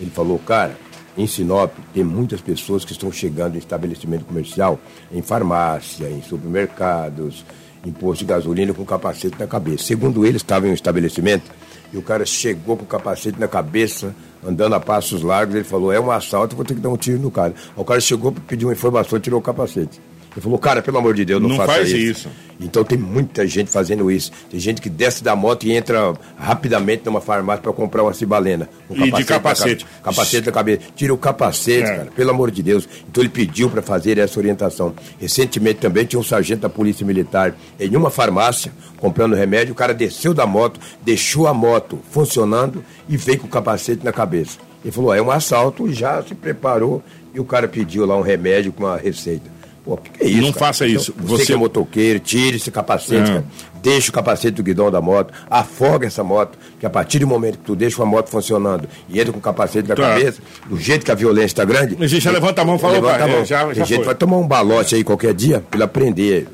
[0.00, 0.76] Ele falou, cara,
[1.16, 4.78] em Sinop tem muitas pessoas que estão chegando em estabelecimento comercial,
[5.10, 7.44] em farmácia, em supermercados,
[7.84, 9.84] em posto de gasolina com capacete na cabeça.
[9.84, 11.50] Segundo ele, estava em um estabelecimento
[11.92, 15.54] e o cara chegou com o capacete na cabeça, andando a passos largos.
[15.54, 17.54] Ele falou: É um assalto, vou ter que dar um tiro no cara.
[17.76, 20.00] O cara chegou pedir uma informação, tirou o capacete.
[20.36, 21.96] Ele falou: Cara, pelo amor de Deus, não, Não faça faz isso.
[21.96, 22.28] isso.
[22.60, 24.30] Então tem muita gente fazendo isso.
[24.50, 28.68] Tem gente que desce da moto e entra rapidamente numa farmácia para comprar uma cibalena.
[28.88, 29.86] Um E de na capacete.
[30.02, 30.80] capacete na cabeça.
[30.94, 31.96] Tira o capacete, É.
[31.96, 32.88] cara, pelo amor de Deus.
[33.10, 34.94] Então ele pediu para fazer essa orientação.
[35.18, 39.72] Recentemente também tinha um sargento da Polícia Militar em uma farmácia comprando remédio.
[39.72, 44.12] O cara desceu da moto, deixou a moto funcionando e veio com o capacete na
[44.12, 44.58] cabeça.
[44.82, 47.02] Ele falou: é um assalto, já se preparou
[47.34, 49.55] e o cara pediu lá um remédio com uma receita.
[49.86, 50.42] Pô, que, é isso?
[50.42, 50.66] Não cara?
[50.66, 51.14] faça isso.
[51.16, 53.34] Então, você, Você- que é motoqueiro, tire esse capacete, É.
[53.34, 53.44] cara.
[53.80, 57.58] Deixa o capacete do guidão da moto, afoga essa moto, que a partir do momento
[57.58, 60.02] que tu deixa a moto funcionando e entra com o capacete na Tá.
[60.08, 61.96] cabeça, do jeito que a violência está grande.
[62.00, 63.38] A gente já levanta a mão e fala, levanta a mão.
[63.38, 66.48] é, já- já gente vai tomar um balote aí qualquer dia ele aprender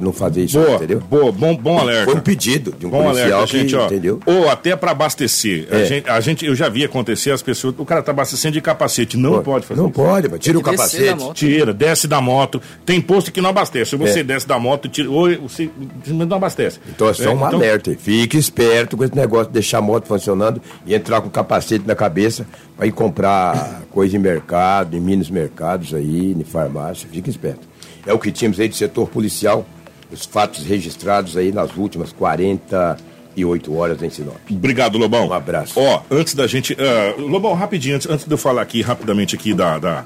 [0.00, 1.00] não fazer isso, Boa, entendeu?
[1.00, 2.04] boa, bom, bom alerta.
[2.06, 3.86] Foi um pedido de um Bom policial alerta, gente, que, ó.
[3.86, 4.20] entendeu?
[4.26, 5.68] Ou até para abastecer.
[5.70, 5.84] A, É.
[5.86, 9.16] gente, a gente, eu já vi acontecer as pessoas, o cara tá abastecendo de capacete,
[9.16, 9.94] não Pô, pode fazer Não isso.
[9.94, 11.14] pode, tira o Tem capacete.
[11.22, 11.34] moto.
[11.34, 12.60] Tira, desce da moto.
[12.84, 13.90] Tem posto que não abastece.
[13.90, 14.24] Se você É.
[14.24, 15.70] desce da moto, tira, ou você
[16.08, 16.78] não abastece.
[16.88, 17.90] Então é só um alerta.
[17.90, 17.96] aí.
[17.96, 21.84] Fique esperto com esse negócio de deixar a moto funcionando e entrar com o capacete
[21.86, 27.08] na cabeça para ir comprar coisa em mercado, em minis mercados aí, em farmácia.
[27.10, 27.60] Fique esperto.
[28.06, 29.66] É o que tínhamos aí de setor policial,
[30.12, 34.36] os fatos registrados aí nas últimas 48 horas em Sinop.
[34.50, 35.28] Obrigado, Lobão.
[35.28, 35.78] Um abraço.
[35.78, 36.76] Ó, antes da gente.
[36.78, 40.04] ah, Lobão, rapidinho, antes, antes de eu falar aqui rapidamente aqui da, da-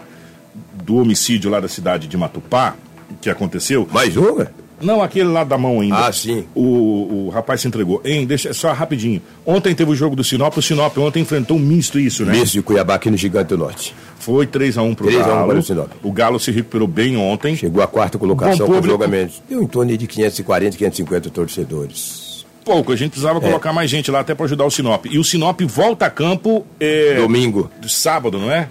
[0.85, 2.75] do homicídio lá da cidade de Matupá,
[3.21, 3.87] que aconteceu.
[3.93, 4.51] Mais uma?
[4.81, 6.07] Não, aquele lá da mão ainda.
[6.07, 6.47] Ah, sim.
[6.55, 8.01] O, o rapaz se entregou.
[8.03, 9.21] Hein, deixa só rapidinho.
[9.45, 10.57] Ontem teve o jogo do Sinop.
[10.57, 12.33] O Sinop ontem enfrentou um misto, isso, né?
[12.33, 13.95] Misto de Cuiabá aqui no Gigante do Norte.
[14.21, 15.49] Foi 3x1 pro 3 a 1 Galo.
[15.49, 17.57] para o o Galo se recuperou bem ontem.
[17.57, 19.43] Chegou à quarta colocação Bom com jogamentos.
[19.49, 22.45] Deu em torno de 540, 550 torcedores.
[22.65, 23.43] Pouco, a gente precisava É.
[23.43, 25.07] colocar mais gente lá até para ajudar o Sinop.
[25.07, 27.71] E o Sinop volta a campo é, Domingo.
[27.89, 28.69] sábado, não é?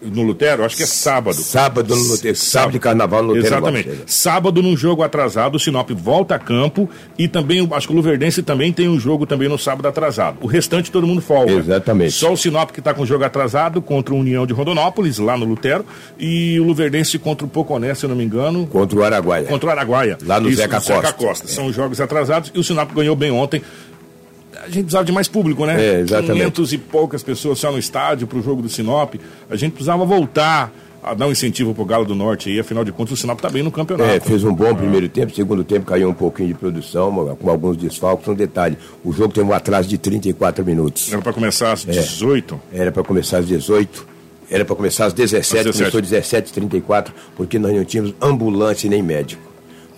[0.00, 1.36] No Lutero, acho que é sábado.
[1.36, 3.46] Sábado no Lutero, sábado de carnaval no Lutero.
[3.46, 3.90] Exatamente.
[4.06, 8.42] Sábado, num jogo atrasado, o Sinop volta a campo e também, acho que o Luverdense
[8.42, 10.38] também tem um jogo também no sábado atrasado.
[10.40, 11.52] O restante todo mundo folga.
[11.52, 12.12] Exatamente.
[12.12, 15.36] Só o Sinop que está com o jogo atrasado contra o União de Rondonópolis, lá
[15.36, 15.84] no Lutero,
[16.18, 18.66] e o Luverdense contra o Poconé, se eu não me engano.
[18.66, 19.46] Contra o Araguaia.
[19.46, 20.18] Contra o Araguaia.
[20.24, 20.94] Lá no Zeca Costa.
[20.94, 21.46] Zeca Costa.
[21.46, 21.48] É.
[21.48, 23.62] São jogos atrasados e o Sinop ganhou bem ontem
[24.68, 25.82] a gente precisava de mais público, né?
[25.82, 26.34] É, exatamente.
[26.34, 29.14] 500 e poucas pessoas só no estádio para o jogo do Sinop.
[29.50, 32.92] A gente precisava voltar a dar um incentivo pro Galo do Norte aí, afinal de
[32.92, 34.10] contas o Sinop está bem no campeonato.
[34.10, 37.76] É, fez um bom primeiro tempo, segundo tempo caiu um pouquinho de produção, com alguns
[37.76, 38.26] desfalques.
[38.28, 41.12] Um detalhe, o jogo teve um atraso de 34 minutos.
[41.12, 42.60] Era para começar às 18?
[42.72, 44.06] É, era para começar às 18.
[44.50, 45.78] Era para começar às 17, às 17.
[45.78, 49.42] começou às 17 34 porque nós não tínhamos ambulância nem médico.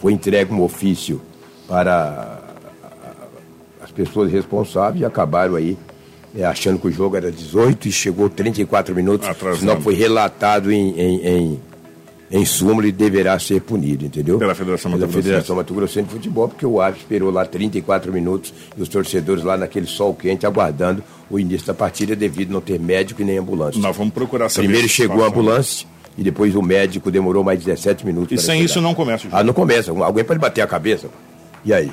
[0.01, 1.21] Foi entregue um ofício
[1.69, 2.40] para
[4.01, 5.77] pessoas responsáveis e acabaram aí
[6.35, 9.59] é, achando que o jogo era 18 e chegou 34 minutos, Atrasando.
[9.59, 11.61] senão foi relatado em, em, em,
[12.31, 14.39] em súmula e deverá ser punido, entendeu?
[14.39, 18.13] Pela Federação Mato Pela Federação Mato Grossense de Futebol, porque o árbitro esperou lá 34
[18.13, 22.55] minutos e os torcedores lá naquele sol quente aguardando o início da partida devido a
[22.55, 23.81] não ter médico e nem ambulância.
[23.81, 24.69] Nós vamos procurar saber.
[24.69, 25.87] Primeiro chegou a ambulância
[26.17, 28.41] e depois o médico demorou mais 17 minutos.
[28.41, 29.37] E sem isso não começa o jogo.
[29.37, 29.91] Ah, não começa.
[29.91, 31.09] Alguém pode bater a cabeça.
[31.65, 31.91] E aí?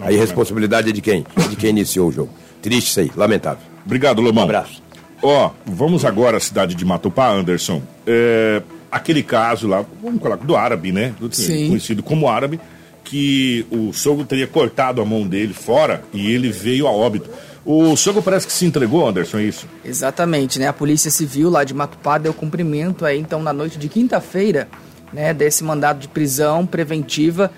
[0.00, 1.24] Aí a responsabilidade é de quem?
[1.48, 2.30] De quem iniciou o jogo.
[2.60, 3.62] Triste isso aí, lamentável.
[3.84, 4.42] Obrigado, Lomão.
[4.42, 4.82] Um abraço.
[5.22, 7.82] Ó, vamos agora à cidade de Matupá, Anderson.
[8.06, 11.14] É, aquele caso lá, vamos colocar, do árabe, né?
[11.18, 11.68] Do, Sim.
[11.68, 12.60] Conhecido como árabe,
[13.02, 17.30] que o sogro teria cortado a mão dele fora e ele veio a óbito.
[17.64, 19.66] O sogro parece que se entregou, Anderson, é isso?
[19.84, 20.68] Exatamente, né?
[20.68, 24.68] A Polícia Civil lá de Matupá deu cumprimento aí, então, na noite de quinta-feira,
[25.12, 27.50] né, desse mandado de prisão preventiva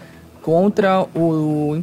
[0.46, 1.74] contra o,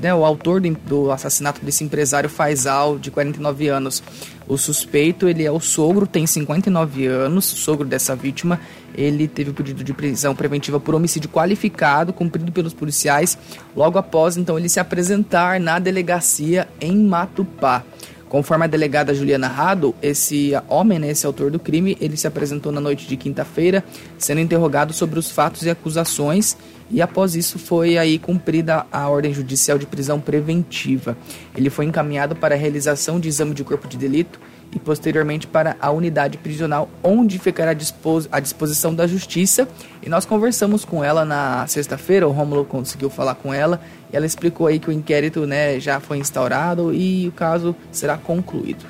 [0.00, 4.00] né, o autor do, do, assassinato desse empresário Faisal, de 49 anos.
[4.46, 8.60] O suspeito, ele é o sogro, tem 59 anos, sogro dessa vítima.
[8.94, 13.36] Ele teve o pedido de prisão preventiva por homicídio qualificado, cumprido pelos policiais,
[13.74, 17.82] logo após, então, ele se apresentar na delegacia em Matupá.
[18.32, 22.72] Conforme a delegada Juliana Rado, esse homem, né, esse autor do crime, ele se apresentou
[22.72, 23.84] na noite de quinta-feira,
[24.16, 26.56] sendo interrogado sobre os fatos e acusações,
[26.90, 31.14] e após isso foi aí cumprida a ordem judicial de prisão preventiva.
[31.54, 34.40] Ele foi encaminhado para a realização de exame de corpo de delito
[34.74, 37.72] e posteriormente para a unidade prisional, onde ficará
[38.32, 39.68] à disposição da justiça.
[40.02, 43.78] E nós conversamos com ela na sexta-feira, o Rômulo conseguiu falar com ela,
[44.12, 48.84] ela explicou aí que o inquérito né, já foi instaurado e o caso será concluído.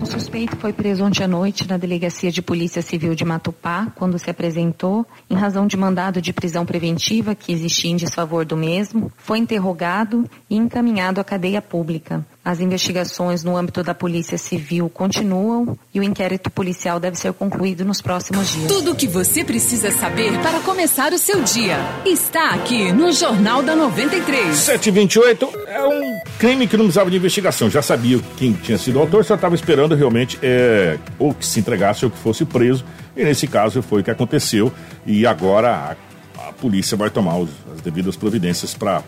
[0.00, 4.18] O suspeito foi preso ontem à noite na Delegacia de Polícia Civil de Matupá, quando
[4.18, 9.12] se apresentou, em razão de mandado de prisão preventiva que existia em desfavor do mesmo,
[9.16, 12.26] foi interrogado e encaminhado à cadeia pública.
[12.44, 17.84] As investigações no âmbito da Polícia Civil continuam e o inquérito policial deve ser concluído
[17.84, 18.66] nos próximos dias.
[18.66, 23.62] Tudo o que você precisa saber para começar o seu dia está aqui no Jornal
[23.62, 24.56] da 93.
[24.56, 27.70] 728 é um crime que não precisava de investigação.
[27.70, 31.60] Já sabia quem tinha sido o autor, só estava esperando realmente é, ou que se
[31.60, 32.84] entregasse ou que fosse preso.
[33.16, 34.72] E nesse caso foi o que aconteceu.
[35.06, 35.96] E agora
[36.36, 39.00] a, a polícia vai tomar os, as devidas providências para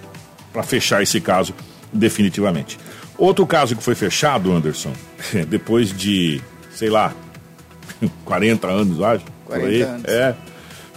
[0.63, 1.53] fechar esse caso
[1.93, 2.79] definitivamente.
[3.17, 4.93] Outro caso que foi fechado, Anderson,
[5.49, 6.41] depois de,
[6.75, 7.13] sei lá,
[8.25, 9.25] 40 anos, acho.
[9.47, 10.05] 40 anos.
[10.07, 10.35] É.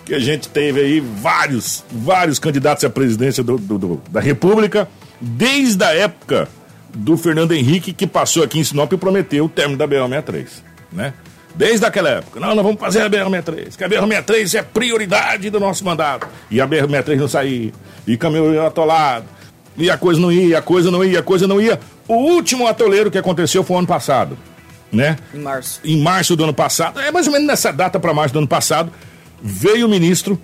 [0.05, 4.87] Que a gente teve aí vários, vários candidatos à presidência do, do, do, da República,
[5.19, 6.47] desde a época
[6.93, 10.47] do Fernando Henrique, que passou aqui em Sinop e prometeu o término da BR-63,
[10.91, 11.13] né?
[11.53, 12.39] Desde aquela época.
[12.39, 16.27] Não, nós vamos fazer a BR-63, que a BR-63 é prioridade do nosso mandato.
[16.49, 17.71] E a BR-63 não saía,
[18.05, 19.25] e caminhão atolado,
[19.75, 21.79] e a coisa não ia, a coisa não ia, a coisa não ia.
[22.07, 24.37] O último atoleiro que aconteceu foi o ano passado,
[24.91, 25.17] né?
[25.33, 25.81] Em março.
[25.83, 28.47] Em março do ano passado, é mais ou menos nessa data para março do ano
[28.47, 28.91] passado,
[29.41, 30.39] veio o ministro,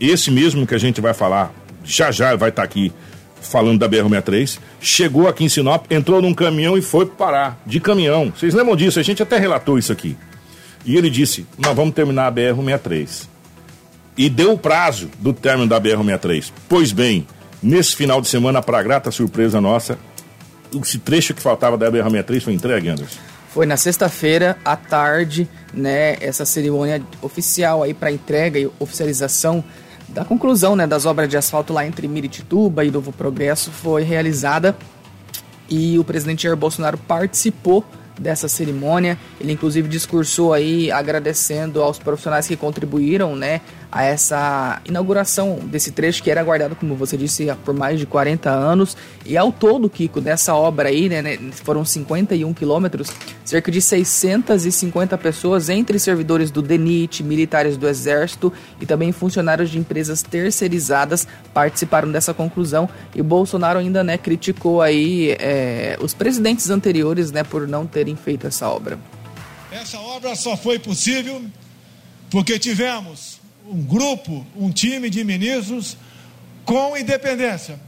[0.00, 1.52] esse mesmo que a gente vai falar,
[1.84, 2.92] já já vai estar tá aqui
[3.40, 8.32] falando da BR-63, chegou aqui em Sinop, entrou num caminhão e foi parar, de caminhão.
[8.36, 8.98] Vocês lembram disso?
[8.98, 10.16] A gente até relatou isso aqui.
[10.84, 13.28] E ele disse: Nós vamos terminar a BR-63.
[14.16, 16.52] E deu o prazo do término da BR-63.
[16.68, 17.26] Pois bem,
[17.62, 19.98] nesse final de semana, para grata surpresa nossa,
[20.82, 23.18] esse trecho que faltava da BR-63 foi entregue, Anderson?
[23.48, 29.64] Foi na sexta-feira, à tarde, né, essa cerimônia oficial aí para entrega e oficialização
[30.08, 34.76] da conclusão, né, das obras de asfalto lá entre Miritituba e Novo Progresso foi realizada
[35.68, 37.84] e o presidente Jair Bolsonaro participou
[38.18, 39.16] dessa cerimônia.
[39.40, 43.60] Ele inclusive discursou aí agradecendo aos profissionais que contribuíram, né,
[43.92, 48.48] a essa inauguração desse trecho que era guardado, como você disse, por mais de 40
[48.48, 48.96] anos.
[49.26, 53.10] E ao todo, Kiko, dessa obra aí, né, né foram 51 quilômetros,
[53.44, 59.78] cerca de 650 pessoas, entre servidores do DENIT, militares do Exército e também funcionários de
[59.78, 62.88] empresas terceirizadas, participaram dessa conclusão.
[63.14, 68.46] E Bolsonaro ainda né, criticou aí é, os presidentes anteriores né, por não terem feito
[68.46, 68.98] essa obra.
[69.72, 71.42] Essa obra só foi possível
[72.30, 75.96] porque tivemos um grupo, um time de ministros
[76.64, 77.78] com independência.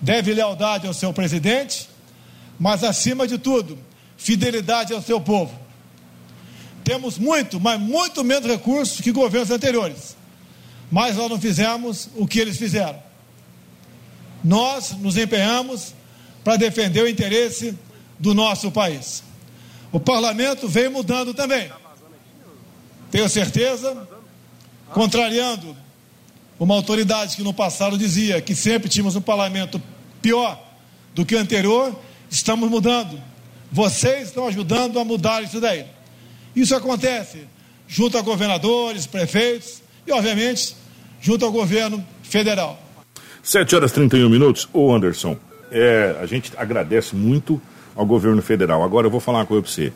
[0.00, 1.88] Deve lealdade ao seu presidente,
[2.58, 3.78] mas acima de tudo,
[4.16, 5.58] fidelidade ao seu povo.
[6.84, 10.16] Temos muito, mas muito menos recursos que governos anteriores.
[10.90, 13.02] Mas nós não fizemos o que eles fizeram.
[14.44, 15.94] Nós nos empenhamos
[16.44, 17.74] para defender o interesse
[18.18, 19.22] do nosso país.
[19.90, 21.70] O parlamento vem mudando também.
[23.10, 24.06] Tenho certeza
[24.94, 25.76] contrariando
[26.56, 29.82] uma autoridade que no passado dizia que sempre tínhamos um parlamento
[30.22, 30.56] pior
[31.12, 31.98] do que o anterior,
[32.30, 33.20] estamos mudando.
[33.72, 35.84] Vocês estão ajudando a mudar isso daí.
[36.54, 37.48] Isso acontece
[37.88, 40.76] junto a governadores, prefeitos e, obviamente,
[41.20, 42.80] junto ao governo federal.
[43.42, 44.68] 7 horas e 31 minutos.
[44.72, 45.36] Ô Anderson,
[45.72, 47.60] é, a gente agradece muito
[47.96, 48.84] ao governo federal.
[48.84, 49.92] Agora eu vou falar uma coisa para você.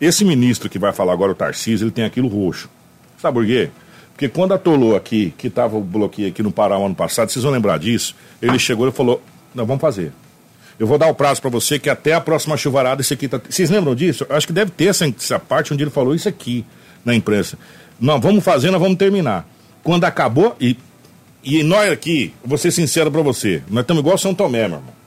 [0.00, 2.70] Esse ministro que vai falar agora, o Tarcísio, ele tem aquilo roxo.
[3.18, 3.70] Sabe por quê?
[4.12, 7.52] Porque quando atolou aqui, que estava o bloqueio aqui no Pará ano passado, vocês vão
[7.52, 9.22] lembrar disso, ele chegou e falou,
[9.54, 10.12] nós vamos fazer.
[10.78, 13.40] Eu vou dar o prazo para você que até a próxima chuvarada isso aqui tá...
[13.48, 14.26] Vocês lembram disso?
[14.30, 16.64] Acho que deve ter essa, essa parte onde ele falou isso aqui
[17.04, 17.58] na imprensa.
[18.00, 19.46] Nós vamos fazer, nós vamos terminar.
[19.82, 20.76] Quando acabou, e,
[21.42, 25.00] e nós aqui, vou ser sincero para você, nós estamos igual São Tomé, meu irmão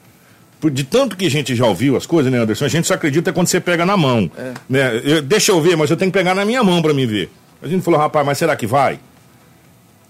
[0.69, 2.65] de tanto que a gente já ouviu as coisas, né, Anderson?
[2.65, 4.29] A gente só acredita quando você pega na mão.
[4.37, 4.53] É.
[4.69, 5.01] Né?
[5.03, 7.29] Eu, deixa eu ver, mas eu tenho que pegar na minha mão para me ver.
[7.63, 8.99] A gente falou, rapaz, mas será que vai?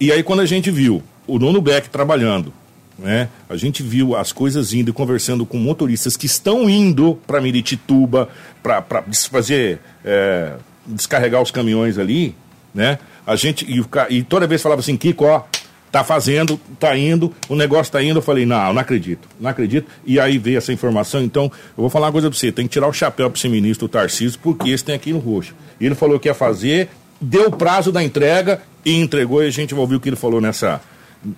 [0.00, 2.52] E aí, quando a gente viu o Nono Beck trabalhando,
[2.98, 3.28] né?
[3.48, 8.28] A gente viu as coisas indo e conversando com motoristas que estão indo para Miritituba
[8.60, 8.84] para
[9.30, 12.34] fazer é, descarregar os caminhões ali,
[12.74, 12.98] né?
[13.24, 15.44] A gente e, e, toda vez falava assim, Kiko, ó,
[15.92, 18.18] tá fazendo, tá indo, o negócio tá indo.
[18.18, 19.88] Eu falei, não, não acredito, não acredito.
[20.04, 21.22] E aí veio essa informação.
[21.22, 23.48] Então, eu vou falar uma coisa para você: tem que tirar o chapéu para esse
[23.48, 25.54] ministro, o Tarcísio, porque esse tem aqui no roxo.
[25.80, 26.88] E ele falou que ia fazer,
[27.24, 29.42] deu o prazo da entrega e entregou.
[29.42, 30.80] E a gente vai ouvir o que ele falou nessa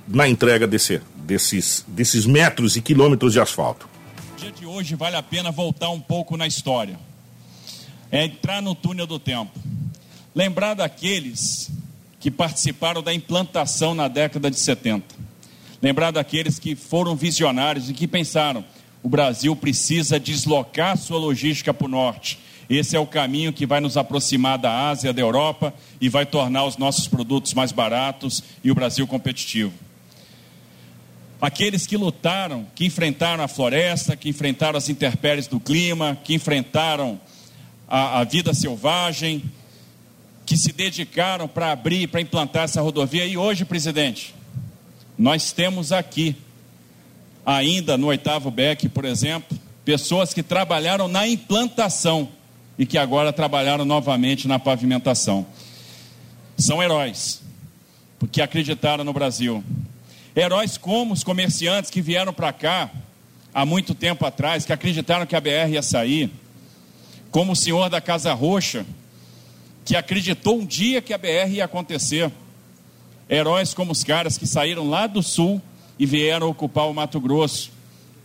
[0.09, 3.89] na entrega desse, desses, desses metros e quilômetros de asfalto.
[4.37, 6.99] O dia de hoje vale a pena voltar um pouco na história.
[8.11, 9.53] É entrar no túnel do tempo.
[10.35, 11.71] Lembrar daqueles
[12.19, 15.15] que participaram da implantação na década de 70.
[15.81, 18.65] Lembrar daqueles que foram visionários e que pensaram:
[19.03, 23.81] o Brasil precisa deslocar sua logística para o norte esse é o caminho que vai
[23.81, 28.71] nos aproximar da Ásia, da Europa e vai tornar os nossos produtos mais baratos e
[28.71, 29.73] o Brasil competitivo.
[31.41, 37.21] Aqueles que lutaram, que enfrentaram a floresta, que enfrentaram as intempéries do clima, que enfrentaram
[37.87, 39.45] a, a vida selvagem,
[40.45, 43.27] que se dedicaram para abrir, para implantar essa rodovia.
[43.27, 44.35] E hoje, presidente,
[45.17, 46.35] nós temos aqui,
[47.45, 52.29] ainda no oitavo BEC, por exemplo, pessoas que trabalharam na implantação
[52.79, 55.47] e que agora trabalharam novamente na pavimentação.
[56.59, 57.43] São heróis,
[58.19, 59.63] porque acreditaram no Brasil.
[60.35, 62.91] Heróis como os comerciantes que vieram para cá
[63.55, 66.31] há muito tempo atrás, que acreditaram que a BR ia sair,
[67.31, 68.85] como o senhor da Casa Roxa,
[69.85, 72.31] que acreditou um dia que a BR ia acontecer.
[73.29, 75.61] Heróis como os caras que saíram lá do sul
[75.99, 77.71] e vieram ocupar o Mato Grosso.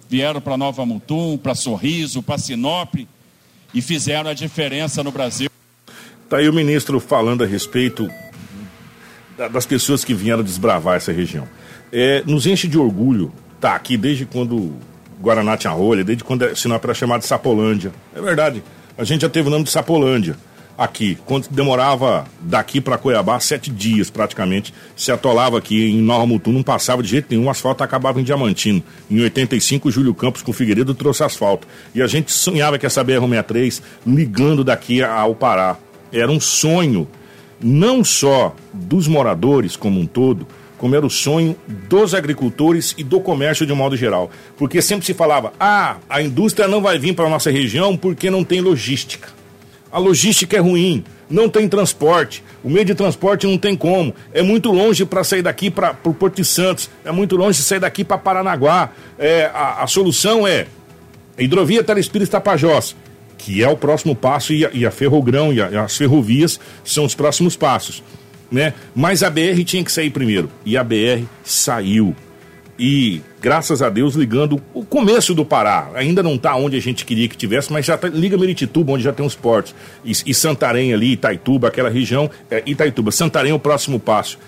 [0.09, 2.95] Vieram para Nova Mutum, para Sorriso, para Sinop
[3.73, 5.49] e fizeram a diferença no Brasil.
[6.23, 8.09] Está aí o ministro falando a respeito
[9.51, 11.47] das pessoas que vieram desbravar essa região.
[11.91, 14.73] É, nos enche de orgulho estar tá aqui desde quando
[15.19, 17.91] Guaraná tinha rolha, desde quando Sinop era chamado de Sapolândia.
[18.15, 18.63] É verdade,
[18.97, 20.35] a gente já teve o nome de Sapolândia
[20.83, 21.15] aqui.
[21.25, 26.63] Quando demorava daqui para Cuiabá, sete dias praticamente, se atolava aqui em Nova Mutum, não
[26.63, 28.81] passava de jeito nenhum, o asfalto acabava em Diamantino.
[29.09, 31.67] Em 85, Júlio Campos com Figueiredo trouxe asfalto.
[31.93, 35.77] E a gente sonhava que essa BR-63 ligando daqui ao Pará.
[36.11, 37.07] Era um sonho,
[37.61, 40.47] não só dos moradores como um todo,
[40.79, 41.55] como era o sonho
[41.87, 44.31] dos agricultores e do comércio de um modo geral.
[44.57, 48.31] Porque sempre se falava: ah, a indústria não vai vir para a nossa região porque
[48.31, 49.40] não tem logística
[49.91, 54.41] a logística é ruim, não tem transporte, o meio de transporte não tem como, é
[54.41, 58.03] muito longe para sair daqui para o Porto de Santos, é muito longe sair daqui
[58.03, 58.91] para Paranaguá.
[59.17, 60.67] É, a, a, solução é
[61.37, 62.95] a hidrovia Telespírito Tapajós,
[63.37, 66.59] que é o próximo passo, e a, e a Ferrogrão e, a, e as ferrovias
[66.83, 68.03] são os próximos passos.
[68.51, 68.73] né?
[68.93, 70.49] Mas a BR tinha que sair primeiro.
[70.65, 72.15] E a BR saiu.
[72.83, 75.91] E, graças a Deus, ligando o começo do Pará.
[75.93, 79.03] Ainda não está onde a gente queria que tivesse, mas já tá, liga Meritituba, onde
[79.03, 79.75] já tem os portos.
[80.03, 82.27] E, e Santarém ali, Itaituba, aquela região.
[82.49, 84.39] É, Itaituba, Santarém é o próximo passo.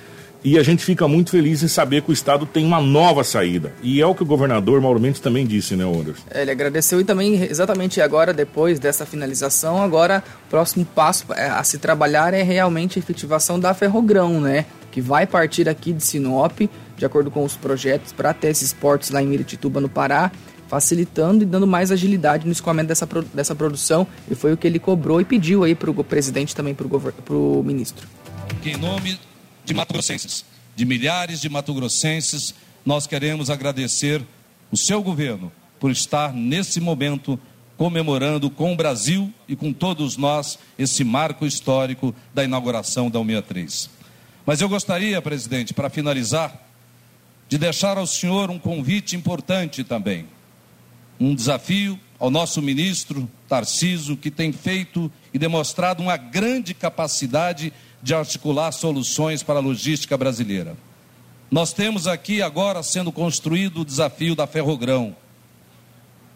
[0.43, 3.71] E a gente fica muito feliz em saber que o Estado tem uma nova saída.
[3.83, 6.23] E é o que o governador Mauro Mendes também disse, né, Anderson?
[6.31, 11.49] É, ele agradeceu e também, exatamente agora, depois dessa finalização, agora o próximo passo é,
[11.49, 14.65] a se trabalhar é realmente a efetivação da Ferrogrão, né?
[14.91, 16.61] Que vai partir aqui de Sinop,
[17.03, 20.31] de acordo com os projetos, para ter esses portos lá em Miritituba, no Pará,
[20.69, 24.07] facilitando e dando mais agilidade no escoamento dessa, dessa produção.
[24.31, 27.61] E foi o que ele cobrou e pediu aí para o presidente também para o
[27.61, 28.07] ministro.
[28.63, 29.19] Em nome
[29.65, 30.45] de mato-grossenses,
[30.77, 34.21] de milhares de mato-grossenses, nós queremos agradecer
[34.71, 35.51] o seu governo
[35.81, 37.37] por estar nesse momento
[37.75, 43.89] comemorando com o Brasil e com todos nós esse marco histórico da inauguração da 163.
[44.45, 46.63] Mas eu gostaria, presidente, para finalizar,
[47.53, 50.25] de deixar ao senhor um convite importante também.
[51.19, 58.11] Um desafio ao nosso ministro Tarciso, que tem feito e demonstrado uma grande capacidade de
[58.15, 60.75] articular soluções para a logística brasileira.
[61.51, 65.15] Nós temos aqui agora sendo construído o desafio da Ferrogrão,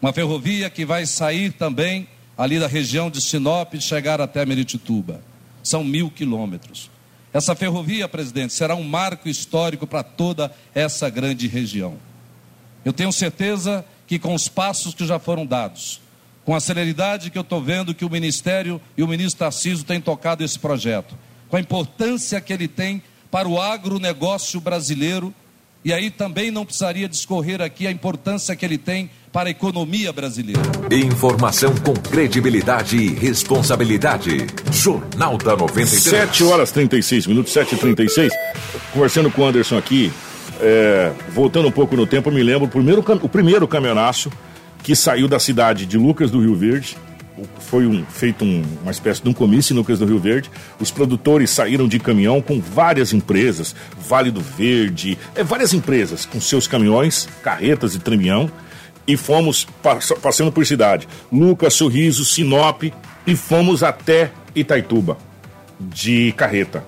[0.00, 2.06] uma ferrovia que vai sair também
[2.36, 5.20] ali da região de Sinop e chegar até Meritituba.
[5.64, 6.88] São mil quilômetros.
[7.32, 11.96] Essa ferrovia, presidente, será um marco histórico para toda essa grande região.
[12.84, 16.00] Eu tenho certeza que com os passos que já foram dados,
[16.44, 20.00] com a celeridade que eu estou vendo que o Ministério e o ministro Tarciso têm
[20.00, 21.14] tocado esse projeto,
[21.50, 25.34] com a importância que ele tem para o agronegócio brasileiro.
[25.84, 30.12] E aí também não precisaria discorrer aqui a importância que ele tem para a economia
[30.12, 30.62] brasileira.
[30.90, 34.46] Informação com credibilidade e responsabilidade.
[34.72, 36.02] Jornal da 93.
[36.02, 38.32] 7 horas 36 minutos, 7 e 36
[38.92, 40.12] Conversando com o Anderson aqui,
[40.60, 44.30] é, voltando um pouco no tempo, eu me lembro o primeiro, o primeiro caminhonaço
[44.82, 46.96] que saiu da cidade de Lucas do Rio Verde
[47.60, 50.50] foi um, feito um, uma espécie de um comício em Lucas do Rio Verde.
[50.80, 56.40] Os produtores saíram de caminhão com várias empresas, Vale do Verde, é, várias empresas com
[56.40, 58.50] seus caminhões, carretas e tramião,
[59.08, 61.08] e fomos pass passando por cidade.
[61.32, 62.82] Lucas, Sorriso, Sinop,
[63.26, 65.16] e fomos até Itaituba,
[65.80, 66.84] de carreta.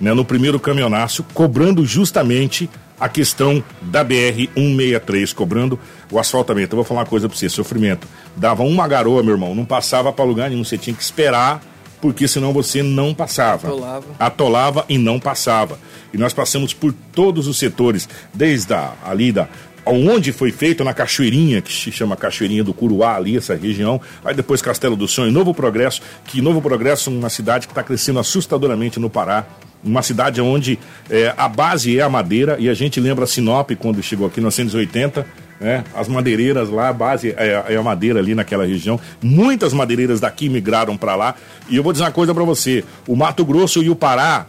[0.00, 5.78] Né, no primeiro caminhonaço, cobrando justamente a questão da BR-163, cobrando
[6.10, 6.74] o asfaltamento.
[6.74, 8.06] Eu vou falar uma coisa para você, sofrimento.
[8.36, 11.60] Dava uma garoa, meu irmão, não passava para lugar nenhum, você tinha que esperar,
[12.00, 13.68] porque senão você não passava.
[13.68, 14.06] Atolava.
[14.18, 15.78] Atolava e não passava.
[16.12, 19.48] E nós passamos por todos os setores, desde a, ali da,
[19.90, 24.00] onde foi feito, na Cachoeirinha, que se chama Cachoeirinha do Curuá, ali, essa região.
[24.24, 27.82] Aí depois Castelo do Sonho, Novo Progresso, que Novo Progresso é uma cidade que está
[27.82, 29.46] crescendo assustadoramente no Pará
[29.82, 30.78] uma cidade onde
[31.08, 34.42] é, a base é a madeira, e a gente lembra Sinop quando chegou aqui em
[34.42, 35.24] 1980,
[35.60, 35.84] né?
[35.94, 38.98] As madeireiras lá, a base é, é, a madeira ali naquela região.
[39.22, 41.34] Muitas madeireiras daqui migraram para lá.
[41.68, 44.46] E eu vou dizer uma coisa para você: o Mato Grosso e o Pará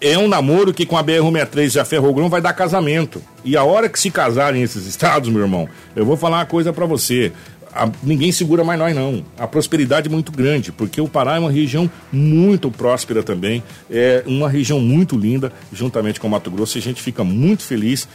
[0.00, 3.22] é um namoro que com a BR-163 e a Ferrogrão vai dar casamento.
[3.44, 6.72] E a hora que se casarem esses estados, meu irmão, eu vou falar uma coisa
[6.72, 7.32] para você
[7.78, 9.24] a, ninguém segura mais nós não.
[9.38, 14.22] A prosperidade é muito grande, porque o Pará é uma região muito próspera também, é
[14.26, 18.08] uma região muito linda, juntamente com o Mato Grosso, e a gente fica muito feliz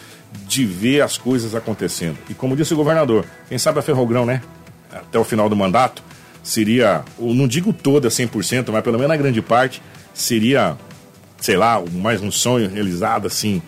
[0.47, 2.17] de ver as coisas acontecendo.
[2.29, 4.41] E como disse o governador, quem sabe a Ferrogrão, né?
[4.91, 6.03] Até o final do mandato,
[6.43, 9.81] seria, não digo toda 100%, mas pelo menos a grande parte,
[10.13, 10.75] seria,
[11.43, 13.61] sei lá, mais um sonho realizado assim.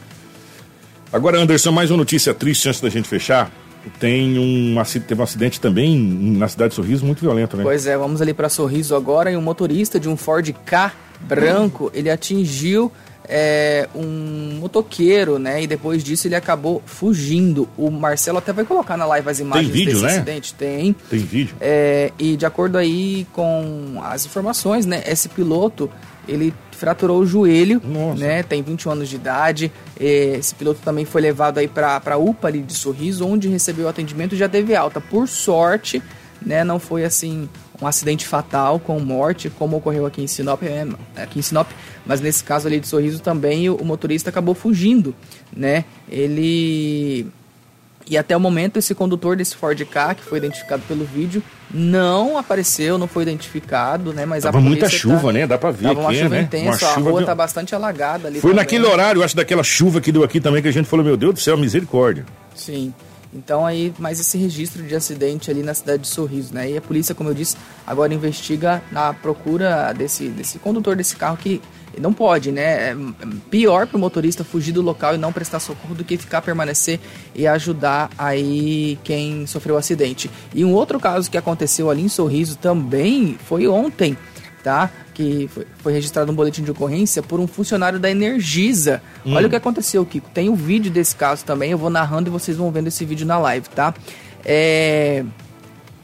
[1.12, 3.52] Agora, Anderson, mais uma notícia triste antes da gente fechar
[4.00, 7.64] tem um, teve um acidente também na cidade de Sorriso muito violento, né?
[7.64, 11.92] Pois é, vamos ali para Sorriso agora e um motorista de um Ford K branco,
[11.94, 12.92] ele atingiu
[13.28, 15.64] é, um motoqueiro, né?
[15.64, 17.68] E depois disso ele acabou fugindo.
[17.78, 20.12] O Marcelo até vai colocar na live as imagens Tem vídeo, desse né?
[20.12, 20.54] acidente.
[20.54, 20.96] Tem.
[21.10, 21.56] Tem vídeo.
[21.60, 25.04] É, e de acordo aí com as informações, né?
[25.06, 25.90] Esse piloto,
[26.28, 28.20] ele fraturou o joelho, Nossa.
[28.20, 28.44] né?
[28.44, 29.72] Tem 21 anos de idade.
[30.00, 34.36] Esse piloto também foi levado aí para a UPA ali de Sorriso, onde recebeu atendimento
[34.36, 35.00] e já teve alta.
[35.02, 36.02] Por sorte,
[36.46, 36.64] né?
[36.64, 37.50] Não foi assim
[37.82, 40.88] um acidente fatal com morte, como ocorreu aqui em Sinop, é,
[41.22, 41.68] aqui em Sinop,
[42.06, 45.14] mas nesse caso ali de Sorriso também o, o motorista acabou fugindo,
[45.56, 45.84] né?
[46.10, 47.28] Ele
[48.08, 51.42] e até o momento, esse condutor desse Ford K, que foi identificado pelo vídeo,
[51.74, 54.26] não apareceu, não foi identificado, né?
[54.26, 55.34] Mas Tava a muita polícia chuva, tá...
[55.34, 55.48] né?
[55.48, 56.42] Dá pra ver Tava uma aqui, chuva né?
[56.42, 58.64] intensa, Uma a chuva rua de- tá bastante alagada ali Foi também.
[58.64, 61.34] naquele horário, acho, daquela chuva que deu aqui também, que a gente falou, meu Deus
[61.34, 62.26] do céu, misericórdia.
[62.56, 62.94] Sim.
[63.34, 66.70] Então aí, mais esse registro de acidente ali na cidade de Sorriso, né?
[66.72, 71.36] E a polícia, como eu disse, agora investiga na procura desse, desse condutor desse carro
[71.36, 71.62] que
[72.00, 72.92] não pode, né?
[72.92, 72.98] É
[73.50, 77.00] pior para o motorista fugir do local e não prestar socorro do que ficar permanecer
[77.34, 80.30] e ajudar aí quem sofreu o acidente.
[80.54, 84.18] E um outro caso que aconteceu ali em Sorriso também foi ontem,
[84.64, 84.90] tá?
[85.14, 89.02] Que foi, foi registrado um boletim de ocorrência por um funcionário da Energisa.
[89.26, 89.34] Hum.
[89.34, 90.30] Olha o que aconteceu, Kiko.
[90.34, 93.26] Tem um vídeo desse caso também, eu vou narrando e vocês vão vendo esse vídeo
[93.26, 93.94] na live, tá?
[94.44, 95.24] É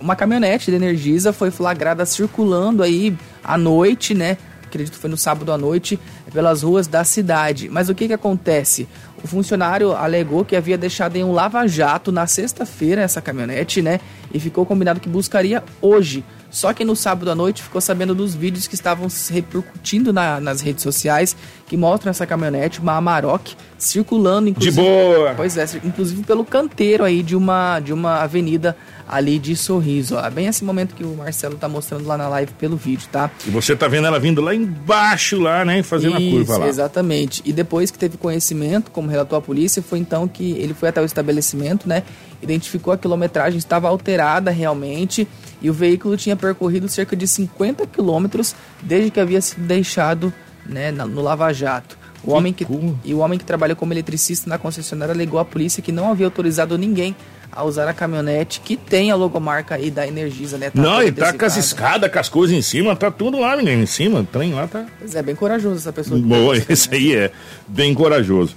[0.01, 4.37] uma caminhonete da Energisa foi flagrada circulando aí à noite, né?
[4.71, 5.99] Acredito que foi no sábado à noite,
[6.33, 7.69] pelas ruas da cidade.
[7.69, 8.87] Mas o que, que acontece?
[9.23, 13.99] O funcionário alegou que havia deixado em um lava-jato na sexta-feira essa caminhonete, né?
[14.33, 16.23] E ficou combinado que buscaria hoje.
[16.49, 20.39] Só que no sábado à noite ficou sabendo dos vídeos que estavam se repercutindo na,
[20.41, 24.75] nas redes sociais que mostram essa caminhonete, uma Amarok, circulando inclusive.
[24.75, 25.33] De boa!
[25.35, 28.75] Pois é, inclusive pelo canteiro aí de uma, de uma avenida
[29.11, 30.15] ali de sorriso.
[30.15, 30.29] Ó.
[30.29, 33.29] Bem esse momento que o Marcelo tá mostrando lá na live pelo vídeo, tá?
[33.45, 35.83] E você tá vendo ela vindo lá embaixo, lá, né?
[35.83, 36.67] Fazendo Isso, a curva lá.
[36.67, 37.41] Exatamente.
[37.45, 41.01] E depois que teve conhecimento, como relatou a polícia, foi então que ele foi até
[41.01, 42.03] o estabelecimento, né?
[42.41, 45.27] Identificou a quilometragem, estava alterada realmente
[45.61, 50.33] e o veículo tinha percorrido cerca de 50 quilômetros desde que havia sido deixado
[50.65, 51.99] né, no Lava Jato.
[52.23, 52.65] O homem que,
[53.03, 56.27] e o homem que trabalha como eletricista na concessionária alegou à polícia que não havia
[56.27, 57.15] autorizado ninguém
[57.51, 60.69] a usar a caminhonete que tem a logomarca aí da Energisa, né?
[60.69, 63.57] Tá não, e tá com as escadas, com as coisas em cima, tá tudo lá,
[63.57, 64.85] menino, em cima, o trem lá tá...
[64.99, 66.19] Pois é, bem corajoso essa pessoa.
[66.19, 67.31] Boa, tá esse aí é,
[67.67, 68.55] bem corajoso.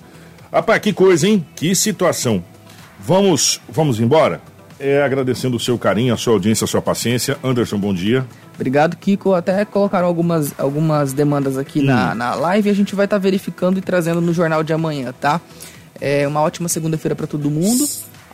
[0.53, 1.45] Rapaz, que coisa, hein?
[1.57, 2.45] Que situação.
[3.01, 4.40] Vamos, vamos embora?
[4.78, 7.36] É, agradecendo o seu carinho, a sua audiência, a sua paciência.
[7.42, 8.24] Anderson, bom dia.
[8.55, 9.34] Obrigado, Kiko.
[9.34, 11.84] Até colocaram algumas, algumas demandas aqui hum.
[11.84, 14.72] na, na live e a gente vai estar tá verificando e trazendo no jornal de
[14.72, 15.40] amanhã, tá?
[16.01, 17.84] É uma ótima segunda-feira para todo mundo.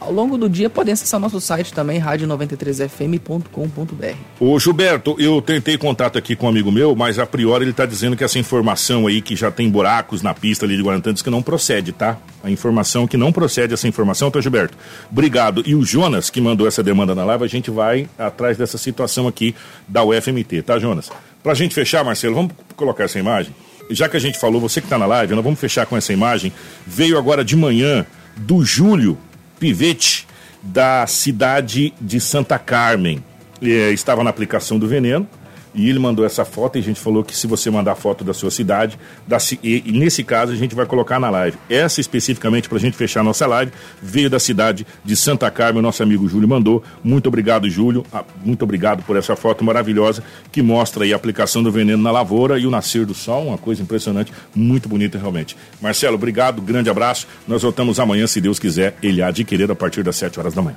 [0.00, 4.16] Ao longo do dia podem acessar nosso site também, rádio93fm.com.br.
[4.40, 7.84] Ô Gilberto, eu tentei contato aqui com um amigo meu, mas a priori ele está
[7.84, 11.22] dizendo que essa informação aí, que já tem buracos na pista ali de Guarantã, diz
[11.22, 12.16] que não procede, tá?
[12.42, 14.74] A informação que não procede, essa informação, tá, Gilberto?
[15.12, 15.62] Obrigado.
[15.66, 19.28] E o Jonas, que mandou essa demanda na live, a gente vai atrás dessa situação
[19.28, 19.54] aqui
[19.86, 21.10] da UFMT, tá, Jonas?
[21.42, 23.54] Pra gente fechar, Marcelo, vamos colocar essa imagem?
[23.90, 26.10] Já que a gente falou, você que está na live, nós vamos fechar com essa
[26.10, 26.50] imagem.
[26.86, 29.18] Veio agora de manhã do Júlio
[29.60, 30.26] Pivete,
[30.60, 33.22] da cidade de Santa Carmen.
[33.62, 35.28] É, estava na aplicação do veneno
[35.74, 38.32] e ele mandou essa foto e a gente falou que se você mandar foto da
[38.32, 41.56] sua cidade, da, e, e, nesse caso a gente vai colocar na live.
[41.68, 45.82] Essa especificamente para a gente fechar a nossa live, veio da cidade de Santa Carmen,
[45.82, 46.82] nosso amigo Júlio mandou.
[47.02, 48.04] Muito obrigado, Júlio.
[48.12, 52.10] Ah, muito obrigado por essa foto maravilhosa que mostra aí a aplicação do veneno na
[52.10, 55.56] lavoura e o nascer do sol, uma coisa impressionante, muito bonita realmente.
[55.80, 57.26] Marcelo, obrigado, grande abraço.
[57.46, 60.76] Nós voltamos amanhã, se Deus quiser, ele há a partir das 7 horas da manhã.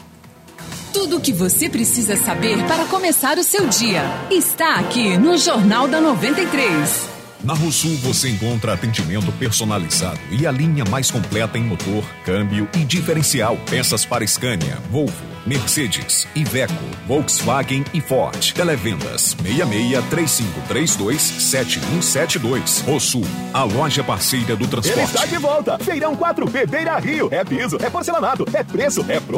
[0.93, 5.87] Tudo o que você precisa saber para começar o seu dia está aqui no Jornal
[5.87, 7.13] da 93.
[7.43, 12.85] Na Rosul você encontra atendimento personalizado e a linha mais completa em motor, câmbio e
[12.85, 13.57] diferencial.
[13.69, 16.73] Peças para Scania, Volvo, Mercedes, Iveco,
[17.05, 18.53] Volkswagen e Ford.
[18.53, 22.79] Televendas 66 3532 7172.
[22.87, 24.99] Rosul, a loja parceira do transporte.
[24.99, 25.77] Ele está de volta.
[25.79, 27.27] Feirão 4 Bebeira Rio.
[27.29, 29.31] É piso, é porcelanato, é preço, é pro